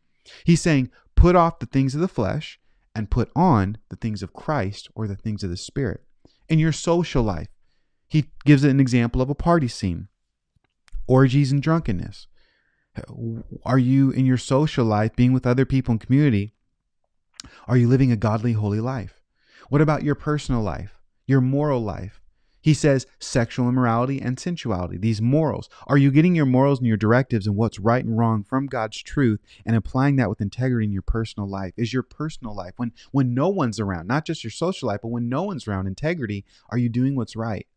He's 0.44 0.62
saying, 0.62 0.92
put 1.16 1.36
off 1.36 1.60
the 1.60 1.66
things 1.66 1.96
of 1.96 2.02
the 2.02 2.08
flesh 2.08 2.60
and 2.96 3.10
put 3.12 3.32
on 3.36 3.78
the 3.90 3.96
things 3.96 4.24
of 4.24 4.34
Christ 4.34 4.90
or 4.96 5.08
the 5.08 5.16
things 5.16 5.44
of 5.44 5.50
the 5.50 5.58
Spirit. 5.58 6.04
In 6.50 6.60
your 6.60 6.72
social 6.72 7.24
life, 7.24 7.48
he 8.08 8.32
gives 8.46 8.64
an 8.64 8.80
example 8.80 9.22
of 9.22 9.30
a 9.30 9.36
party 9.36 9.68
scene, 9.68 10.08
orgies 11.08 11.52
and 11.52 11.62
drunkenness. 11.62 12.28
Are 13.64 13.78
you 13.78 14.12
in 14.12 14.26
your 14.26 14.38
social 14.38 14.86
life, 14.86 15.16
being 15.16 15.34
with 15.34 15.46
other 15.46 15.66
people 15.66 15.92
in 15.92 16.00
community, 16.00 16.54
are 17.68 17.78
you 17.78 17.88
living 17.88 18.12
a 18.12 18.16
godly, 18.16 18.54
holy 18.54 18.80
life? 18.80 19.22
What 19.70 19.82
about 19.82 20.04
your 20.04 20.16
personal 20.16 20.62
life, 20.62 20.96
your 21.26 21.42
moral 21.42 21.82
life? 21.82 22.22
He 22.68 22.74
says 22.74 23.08
sexual 23.18 23.70
immorality 23.70 24.22
and 24.22 24.38
sensuality, 24.38 24.98
these 24.98 25.22
morals. 25.22 25.70
Are 25.88 25.98
you 25.98 26.12
getting 26.12 26.36
your 26.36 26.46
morals 26.46 26.80
and 26.80 26.88
your 26.90 26.98
directives 26.98 27.48
and 27.48 27.56
what's 27.56 27.80
right 27.80 28.04
and 28.04 28.18
wrong 28.18 28.44
from 28.44 28.66
God's 28.68 29.02
truth 29.02 29.40
and 29.66 29.74
applying 29.74 30.18
that 30.18 30.28
with 30.28 30.42
integrity 30.42 30.86
in 30.86 30.92
your 30.92 31.02
personal 31.02 31.48
life? 31.48 31.72
Is 31.78 31.94
your 31.94 32.04
personal 32.04 32.54
life, 32.54 32.74
when, 32.76 32.92
when 33.12 33.34
no 33.34 33.48
one's 33.48 33.80
around, 33.80 34.10
not 34.10 34.26
just 34.26 34.44
your 34.44 34.52
social 34.52 34.90
life, 34.90 35.00
but 35.02 35.12
when 35.12 35.30
no 35.30 35.44
one's 35.44 35.66
around, 35.66 35.88
integrity, 35.88 36.44
are 36.68 36.78
you 36.78 36.90
doing 36.90 37.16
what's 37.16 37.38
right? 37.38 37.68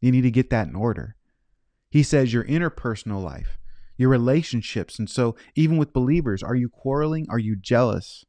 You 0.00 0.10
need 0.10 0.22
to 0.22 0.30
get 0.30 0.48
that 0.48 0.68
in 0.68 0.74
order. 0.74 1.16
He 1.90 2.02
says 2.02 2.32
your 2.32 2.44
interpersonal 2.44 3.22
life, 3.22 3.58
your 3.98 4.08
relationships. 4.08 4.98
And 4.98 5.10
so, 5.10 5.36
even 5.54 5.76
with 5.76 5.92
believers, 5.92 6.42
are 6.42 6.54
you 6.54 6.70
quarreling? 6.70 7.26
Are 7.28 7.38
you 7.38 7.56
jealous? 7.56 8.24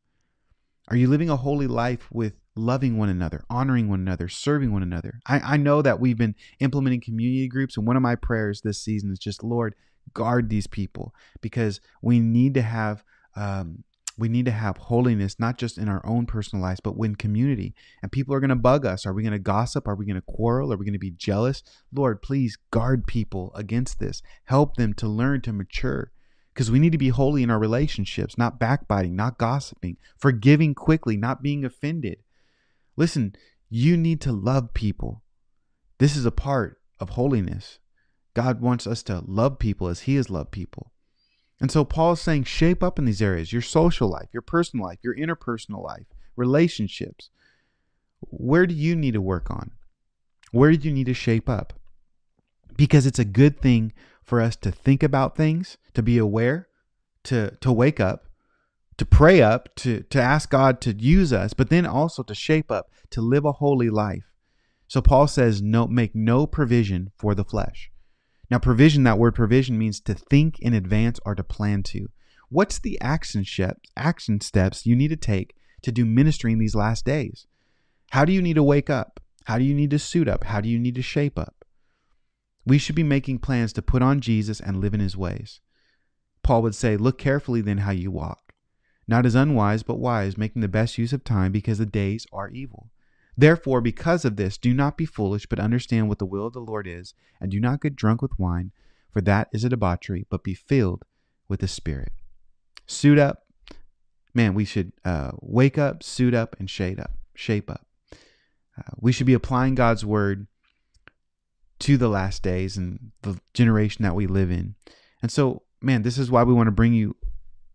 Are 0.89 0.97
you 0.97 1.07
living 1.07 1.29
a 1.29 1.37
holy 1.37 1.67
life 1.67 2.09
with 2.11 2.33
loving 2.55 2.97
one 2.97 3.09
another, 3.09 3.43
honoring 3.49 3.89
one 3.89 3.99
another, 3.99 4.27
serving 4.27 4.71
one 4.71 4.83
another. 4.83 5.19
I, 5.25 5.39
I 5.39 5.57
know 5.57 5.81
that 5.81 5.99
we've 5.99 6.17
been 6.17 6.35
implementing 6.59 7.01
community 7.01 7.47
groups, 7.47 7.77
and 7.77 7.85
one 7.85 7.95
of 7.95 8.01
my 8.01 8.15
prayers 8.15 8.61
this 8.61 8.81
season 8.81 9.11
is 9.11 9.19
just, 9.19 9.43
Lord, 9.43 9.75
guard 10.13 10.49
these 10.49 10.67
people 10.67 11.13
because 11.41 11.81
we 12.01 12.19
need 12.19 12.53
to 12.53 12.61
have 12.61 13.03
um, 13.35 13.83
we 14.17 14.29
need 14.29 14.45
to 14.45 14.51
have 14.51 14.77
holiness 14.77 15.35
not 15.39 15.57
just 15.57 15.77
in 15.77 15.89
our 15.89 16.05
own 16.05 16.25
personal 16.25 16.63
lives 16.63 16.79
but 16.79 16.93
in 17.03 17.15
community 17.15 17.75
and 18.01 18.11
people 18.11 18.33
are 18.33 18.39
going 18.39 18.49
to 18.49 18.55
bug 18.55 18.85
us. 18.85 19.05
Are 19.05 19.13
we 19.13 19.23
going 19.23 19.33
to 19.33 19.39
gossip? 19.39 19.87
Are 19.87 19.95
we 19.95 20.05
going 20.05 20.15
to 20.15 20.21
quarrel? 20.21 20.71
Are 20.71 20.77
we 20.77 20.85
going 20.85 20.93
to 20.93 20.99
be 20.99 21.11
jealous? 21.11 21.63
Lord 21.93 22.21
please 22.21 22.57
guard 22.71 23.07
people 23.07 23.51
against 23.55 23.99
this. 23.99 24.21
Help 24.45 24.77
them 24.77 24.93
to 24.95 25.07
learn 25.07 25.41
to 25.41 25.51
mature 25.51 26.11
because 26.53 26.71
we 26.71 26.79
need 26.79 26.93
to 26.93 26.97
be 26.97 27.09
holy 27.09 27.43
in 27.43 27.49
our 27.49 27.59
relationships 27.59 28.37
not 28.37 28.57
backbiting 28.57 29.15
not 29.15 29.37
gossiping 29.37 29.97
forgiving 30.17 30.73
quickly 30.73 31.17
not 31.17 31.43
being 31.43 31.65
offended 31.65 32.19
Listen, 32.97 33.35
You 33.69 33.97
need 33.97 34.21
to 34.21 34.31
love 34.31 34.73
people. 34.73 35.23
This 35.97 36.15
is 36.15 36.25
a 36.25 36.31
part 36.31 36.79
of 36.99 37.09
holiness. 37.09 37.79
God 38.33 38.61
wants 38.61 38.85
us 38.85 39.01
to 39.03 39.23
love 39.25 39.59
people 39.59 39.87
as 39.87 40.01
He 40.01 40.15
has 40.15 40.29
loved 40.29 40.51
people. 40.51 40.91
And 41.59 41.71
so 41.71 41.85
Paul 41.85 42.13
is 42.13 42.21
saying, 42.21 42.43
shape 42.43 42.83
up 42.83 42.99
in 42.99 43.05
these 43.05 43.21
areas 43.21 43.53
your 43.53 43.61
social 43.61 44.09
life, 44.09 44.27
your 44.33 44.41
personal 44.41 44.85
life, 44.85 44.99
your 45.01 45.15
interpersonal 45.15 45.83
life, 45.83 46.05
relationships. 46.35 47.29
Where 48.19 48.67
do 48.67 48.73
you 48.73 48.95
need 48.95 49.13
to 49.13 49.21
work 49.21 49.49
on? 49.49 49.71
Where 50.51 50.71
do 50.71 50.87
you 50.87 50.93
need 50.93 51.05
to 51.05 51.13
shape 51.13 51.49
up? 51.49 51.73
Because 52.75 53.05
it's 53.05 53.19
a 53.19 53.25
good 53.25 53.59
thing 53.59 53.93
for 54.21 54.41
us 54.41 54.55
to 54.57 54.71
think 54.71 55.01
about 55.01 55.37
things, 55.37 55.77
to 55.93 56.03
be 56.03 56.17
aware, 56.17 56.67
to, 57.23 57.51
to 57.61 57.71
wake 57.71 57.99
up, 57.99 58.25
to 58.97 59.05
pray 59.05 59.41
up, 59.41 59.73
to, 59.75 60.03
to 60.03 60.21
ask 60.21 60.49
God 60.49 60.79
to 60.81 60.93
use 60.93 61.33
us, 61.33 61.53
but 61.53 61.69
then 61.69 61.85
also 61.85 62.23
to 62.23 62.35
shape 62.35 62.71
up, 62.71 62.89
to 63.11 63.21
live 63.21 63.45
a 63.45 63.53
holy 63.53 63.89
life. 63.89 64.31
So 64.87 65.01
Paul 65.01 65.27
says, 65.27 65.61
no, 65.61 65.87
make 65.87 66.15
no 66.15 66.45
provision 66.45 67.11
for 67.17 67.35
the 67.35 67.43
flesh. 67.43 67.91
Now, 68.49 68.59
provision, 68.59 69.03
that 69.03 69.17
word 69.17 69.35
provision 69.35 69.77
means 69.77 69.99
to 70.01 70.13
think 70.13 70.59
in 70.59 70.73
advance 70.73 71.19
or 71.25 71.35
to 71.35 71.43
plan 71.43 71.83
to. 71.83 72.07
What's 72.49 72.77
the 72.79 72.99
action 73.01 73.43
steps, 73.43 73.89
action 73.97 74.39
steps 74.39 74.85
you 74.85 74.95
need 74.95 75.07
to 75.09 75.15
take 75.15 75.55
to 75.81 75.91
do 75.91 76.05
ministry 76.05 76.53
in 76.53 76.59
these 76.59 76.75
last 76.75 77.05
days? 77.05 77.47
How 78.11 78.23
do 78.23 78.31
you 78.31 78.41
need 78.41 78.53
to 78.53 78.63
wake 78.63 78.89
up? 78.89 79.19
How 79.45 79.57
do 79.57 79.63
you 79.63 79.73
need 79.73 79.89
to 79.91 79.99
suit 79.99 80.27
up? 80.27 80.43
How 80.45 80.61
do 80.61 80.69
you 80.69 80.79
need 80.79 80.95
to 80.95 81.01
shape 81.01 81.39
up? 81.39 81.65
We 82.65 82.77
should 82.77 82.95
be 82.95 83.03
making 83.03 83.39
plans 83.39 83.73
to 83.73 83.81
put 83.81 84.01
on 84.01 84.21
Jesus 84.21 84.59
and 84.59 84.79
live 84.79 84.93
in 84.93 84.99
his 84.99 85.17
ways. 85.17 85.59
Paul 86.43 86.61
would 86.63 86.75
say, 86.75 86.97
Look 86.97 87.17
carefully 87.17 87.61
then 87.61 87.79
how 87.79 87.91
you 87.91 88.11
walk, 88.11 88.44
not 89.07 89.25
as 89.25 89.35
unwise, 89.35 89.83
but 89.83 89.99
wise, 89.99 90.37
making 90.37 90.61
the 90.61 90.67
best 90.67 90.97
use 90.97 91.13
of 91.13 91.23
time 91.23 91.51
because 91.51 91.77
the 91.77 91.85
days 91.85 92.25
are 92.33 92.49
evil. 92.49 92.89
Therefore, 93.37 93.81
because 93.81 94.23
of 94.25 94.37
this, 94.37 94.57
do 94.57 94.73
not 94.73 94.97
be 94.97 95.05
foolish, 95.05 95.45
but 95.45 95.59
understand 95.59 96.07
what 96.07 96.19
the 96.19 96.25
will 96.25 96.47
of 96.47 96.53
the 96.53 96.59
Lord 96.59 96.87
is, 96.87 97.13
and 97.39 97.51
do 97.51 97.59
not 97.59 97.81
get 97.81 97.95
drunk 97.95 98.21
with 98.21 98.39
wine, 98.39 98.71
for 99.11 99.21
that 99.21 99.49
is 99.51 99.63
a 99.63 99.69
debauchery, 99.69 100.25
but 100.29 100.43
be 100.43 100.53
filled 100.53 101.03
with 101.47 101.59
the 101.59 101.67
Spirit. 101.67 102.13
Suit 102.87 103.19
up. 103.19 103.43
Man, 104.33 104.53
we 104.53 104.65
should 104.65 104.91
uh, 105.03 105.31
wake 105.41 105.77
up, 105.77 106.03
suit 106.03 106.33
up, 106.33 106.55
and 106.59 106.69
shade 106.69 106.99
up, 106.99 107.11
shape 107.35 107.69
up. 107.69 107.85
Uh, 108.77 108.91
we 108.97 109.11
should 109.11 109.27
be 109.27 109.33
applying 109.33 109.75
God's 109.75 110.05
word 110.05 110.47
to 111.79 111.97
the 111.97 112.09
last 112.09 112.43
days 112.43 112.77
and 112.77 113.11
the 113.21 113.39
generation 113.53 114.03
that 114.03 114.15
we 114.15 114.27
live 114.27 114.51
in. 114.51 114.75
And 115.21 115.31
so, 115.31 115.63
man, 115.81 116.01
this 116.01 116.17
is 116.17 116.31
why 116.31 116.43
we 116.43 116.53
want 116.53 116.67
to 116.67 116.71
bring 116.71 116.93
you 116.93 117.15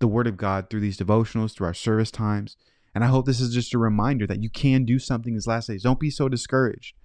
the 0.00 0.08
word 0.08 0.26
of 0.26 0.36
God 0.36 0.68
through 0.68 0.80
these 0.80 0.98
devotionals, 0.98 1.54
through 1.54 1.68
our 1.68 1.74
service 1.74 2.10
times, 2.10 2.56
and 2.94 3.04
I 3.04 3.08
hope 3.08 3.26
this 3.26 3.40
is 3.40 3.54
just 3.54 3.74
a 3.74 3.78
reminder 3.78 4.26
that 4.26 4.42
you 4.42 4.50
can 4.50 4.84
do 4.84 4.98
something 4.98 5.34
these 5.34 5.46
last 5.46 5.68
days. 5.68 5.82
Don't 5.82 6.00
be 6.00 6.10
so 6.10 6.28
discouraged. 6.28 6.96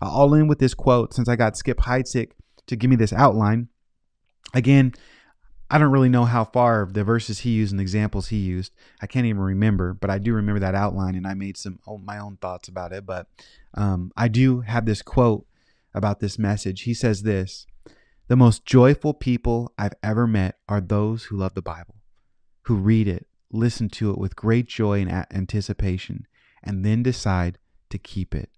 I'll 0.00 0.34
end 0.34 0.48
with 0.48 0.58
this 0.58 0.74
quote 0.74 1.14
since 1.14 1.28
I 1.28 1.36
got 1.36 1.56
Skip 1.56 1.78
Heitzig 1.78 2.32
to 2.66 2.76
give 2.76 2.90
me 2.90 2.96
this 2.96 3.12
outline. 3.12 3.68
Again, 4.54 4.94
I 5.70 5.78
don't 5.78 5.90
really 5.90 6.08
know 6.08 6.24
how 6.24 6.44
far 6.44 6.88
the 6.90 7.04
verses 7.04 7.40
he 7.40 7.50
used 7.50 7.72
and 7.72 7.78
the 7.78 7.82
examples 7.82 8.28
he 8.28 8.38
used. 8.38 8.72
I 9.02 9.06
can't 9.06 9.26
even 9.26 9.42
remember, 9.42 9.92
but 9.92 10.08
I 10.08 10.18
do 10.18 10.32
remember 10.32 10.60
that 10.60 10.74
outline 10.74 11.14
and 11.14 11.26
I 11.26 11.34
made 11.34 11.56
some 11.58 11.78
oh, 11.86 11.98
my 11.98 12.18
own 12.18 12.36
thoughts 12.36 12.68
about 12.68 12.92
it. 12.92 13.04
But 13.04 13.26
um, 13.74 14.12
I 14.16 14.28
do 14.28 14.60
have 14.60 14.86
this 14.86 15.02
quote 15.02 15.46
about 15.94 16.20
this 16.20 16.38
message. 16.38 16.82
He 16.82 16.94
says 16.94 17.22
this 17.22 17.66
The 18.28 18.36
most 18.36 18.64
joyful 18.64 19.12
people 19.12 19.72
I've 19.76 19.94
ever 20.02 20.26
met 20.26 20.58
are 20.68 20.80
those 20.80 21.24
who 21.24 21.36
love 21.36 21.54
the 21.54 21.62
Bible, 21.62 21.96
who 22.68 22.76
read 22.76 23.08
it, 23.08 23.26
listen 23.50 23.88
to 23.88 24.10
it 24.10 24.18
with 24.18 24.36
great 24.36 24.66
joy 24.66 25.00
and 25.00 25.10
anticipation, 25.32 26.26
and 26.62 26.84
then 26.84 27.02
decide 27.02 27.58
to 27.88 27.98
keep 27.98 28.34
it. 28.34 28.50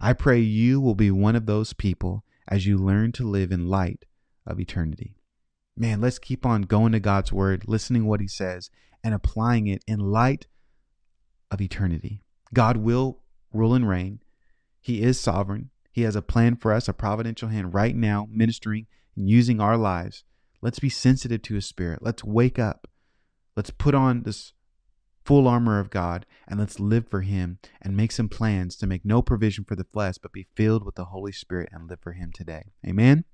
I 0.00 0.12
pray 0.12 0.40
you 0.40 0.80
will 0.80 0.96
be 0.96 1.10
one 1.12 1.36
of 1.36 1.46
those 1.46 1.72
people 1.72 2.24
as 2.48 2.66
you 2.66 2.76
learn 2.76 3.12
to 3.12 3.24
live 3.24 3.52
in 3.52 3.68
light 3.68 4.06
of 4.44 4.58
eternity. 4.58 5.16
Man, 5.76 6.00
let's 6.00 6.18
keep 6.18 6.44
on 6.44 6.62
going 6.62 6.92
to 6.92 7.00
God's 7.00 7.32
word, 7.32 7.64
listening 7.68 8.06
what 8.06 8.20
he 8.20 8.26
says, 8.26 8.70
and 9.04 9.14
applying 9.14 9.68
it 9.68 9.84
in 9.86 10.00
light 10.00 10.46
of 11.50 11.60
eternity. 11.60 12.22
God 12.52 12.78
will 12.78 13.20
rule 13.52 13.74
and 13.74 13.88
reign. 13.88 14.18
He 14.80 15.02
is 15.02 15.18
sovereign. 15.20 15.70
He 15.92 16.02
has 16.02 16.16
a 16.16 16.22
plan 16.22 16.56
for 16.56 16.72
us, 16.72 16.88
a 16.88 16.92
providential 16.92 17.50
hand 17.50 17.72
right 17.72 17.94
now, 17.94 18.26
ministering 18.30 18.88
and 19.16 19.28
using 19.28 19.60
our 19.60 19.76
lives. 19.76 20.24
Let's 20.60 20.80
be 20.80 20.90
sensitive 20.90 21.42
to 21.42 21.54
his 21.54 21.66
spirit. 21.66 22.00
Let's 22.02 22.24
wake 22.24 22.58
up. 22.58 22.88
Let's 23.56 23.70
put 23.70 23.94
on 23.94 24.22
this 24.22 24.52
full 25.24 25.48
armor 25.48 25.80
of 25.80 25.90
God 25.90 26.26
and 26.46 26.60
let's 26.60 26.78
live 26.78 27.08
for 27.08 27.22
Him 27.22 27.58
and 27.80 27.96
make 27.96 28.12
some 28.12 28.28
plans 28.28 28.76
to 28.76 28.86
make 28.86 29.04
no 29.04 29.22
provision 29.22 29.64
for 29.64 29.76
the 29.76 29.84
flesh, 29.84 30.16
but 30.18 30.32
be 30.32 30.46
filled 30.54 30.84
with 30.84 30.96
the 30.96 31.06
Holy 31.06 31.32
Spirit 31.32 31.70
and 31.72 31.88
live 31.88 32.00
for 32.00 32.12
Him 32.12 32.30
today. 32.34 32.72
Amen. 32.86 33.24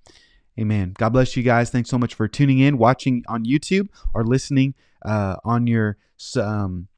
Amen. 0.58 0.94
God 0.98 1.10
bless 1.10 1.36
you 1.36 1.42
guys. 1.42 1.70
Thanks 1.70 1.90
so 1.90 1.98
much 1.98 2.14
for 2.14 2.28
tuning 2.28 2.58
in, 2.58 2.76
watching 2.76 3.24
on 3.28 3.44
YouTube, 3.44 3.88
or 4.14 4.24
listening 4.24 4.74
uh, 5.04 5.36
on 5.44 5.66
your 5.66 5.96
um, 6.36 6.88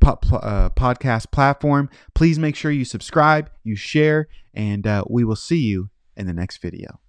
po- 0.00 0.18
uh, 0.32 0.70
podcast 0.70 1.30
platform. 1.32 1.90
Please 2.14 2.38
make 2.38 2.56
sure 2.56 2.70
you 2.70 2.84
subscribe, 2.84 3.50
you 3.64 3.74
share, 3.74 4.28
and 4.54 4.86
uh, 4.86 5.04
we 5.08 5.24
will 5.24 5.36
see 5.36 5.60
you 5.60 5.90
in 6.16 6.26
the 6.26 6.34
next 6.34 6.58
video. 6.58 7.00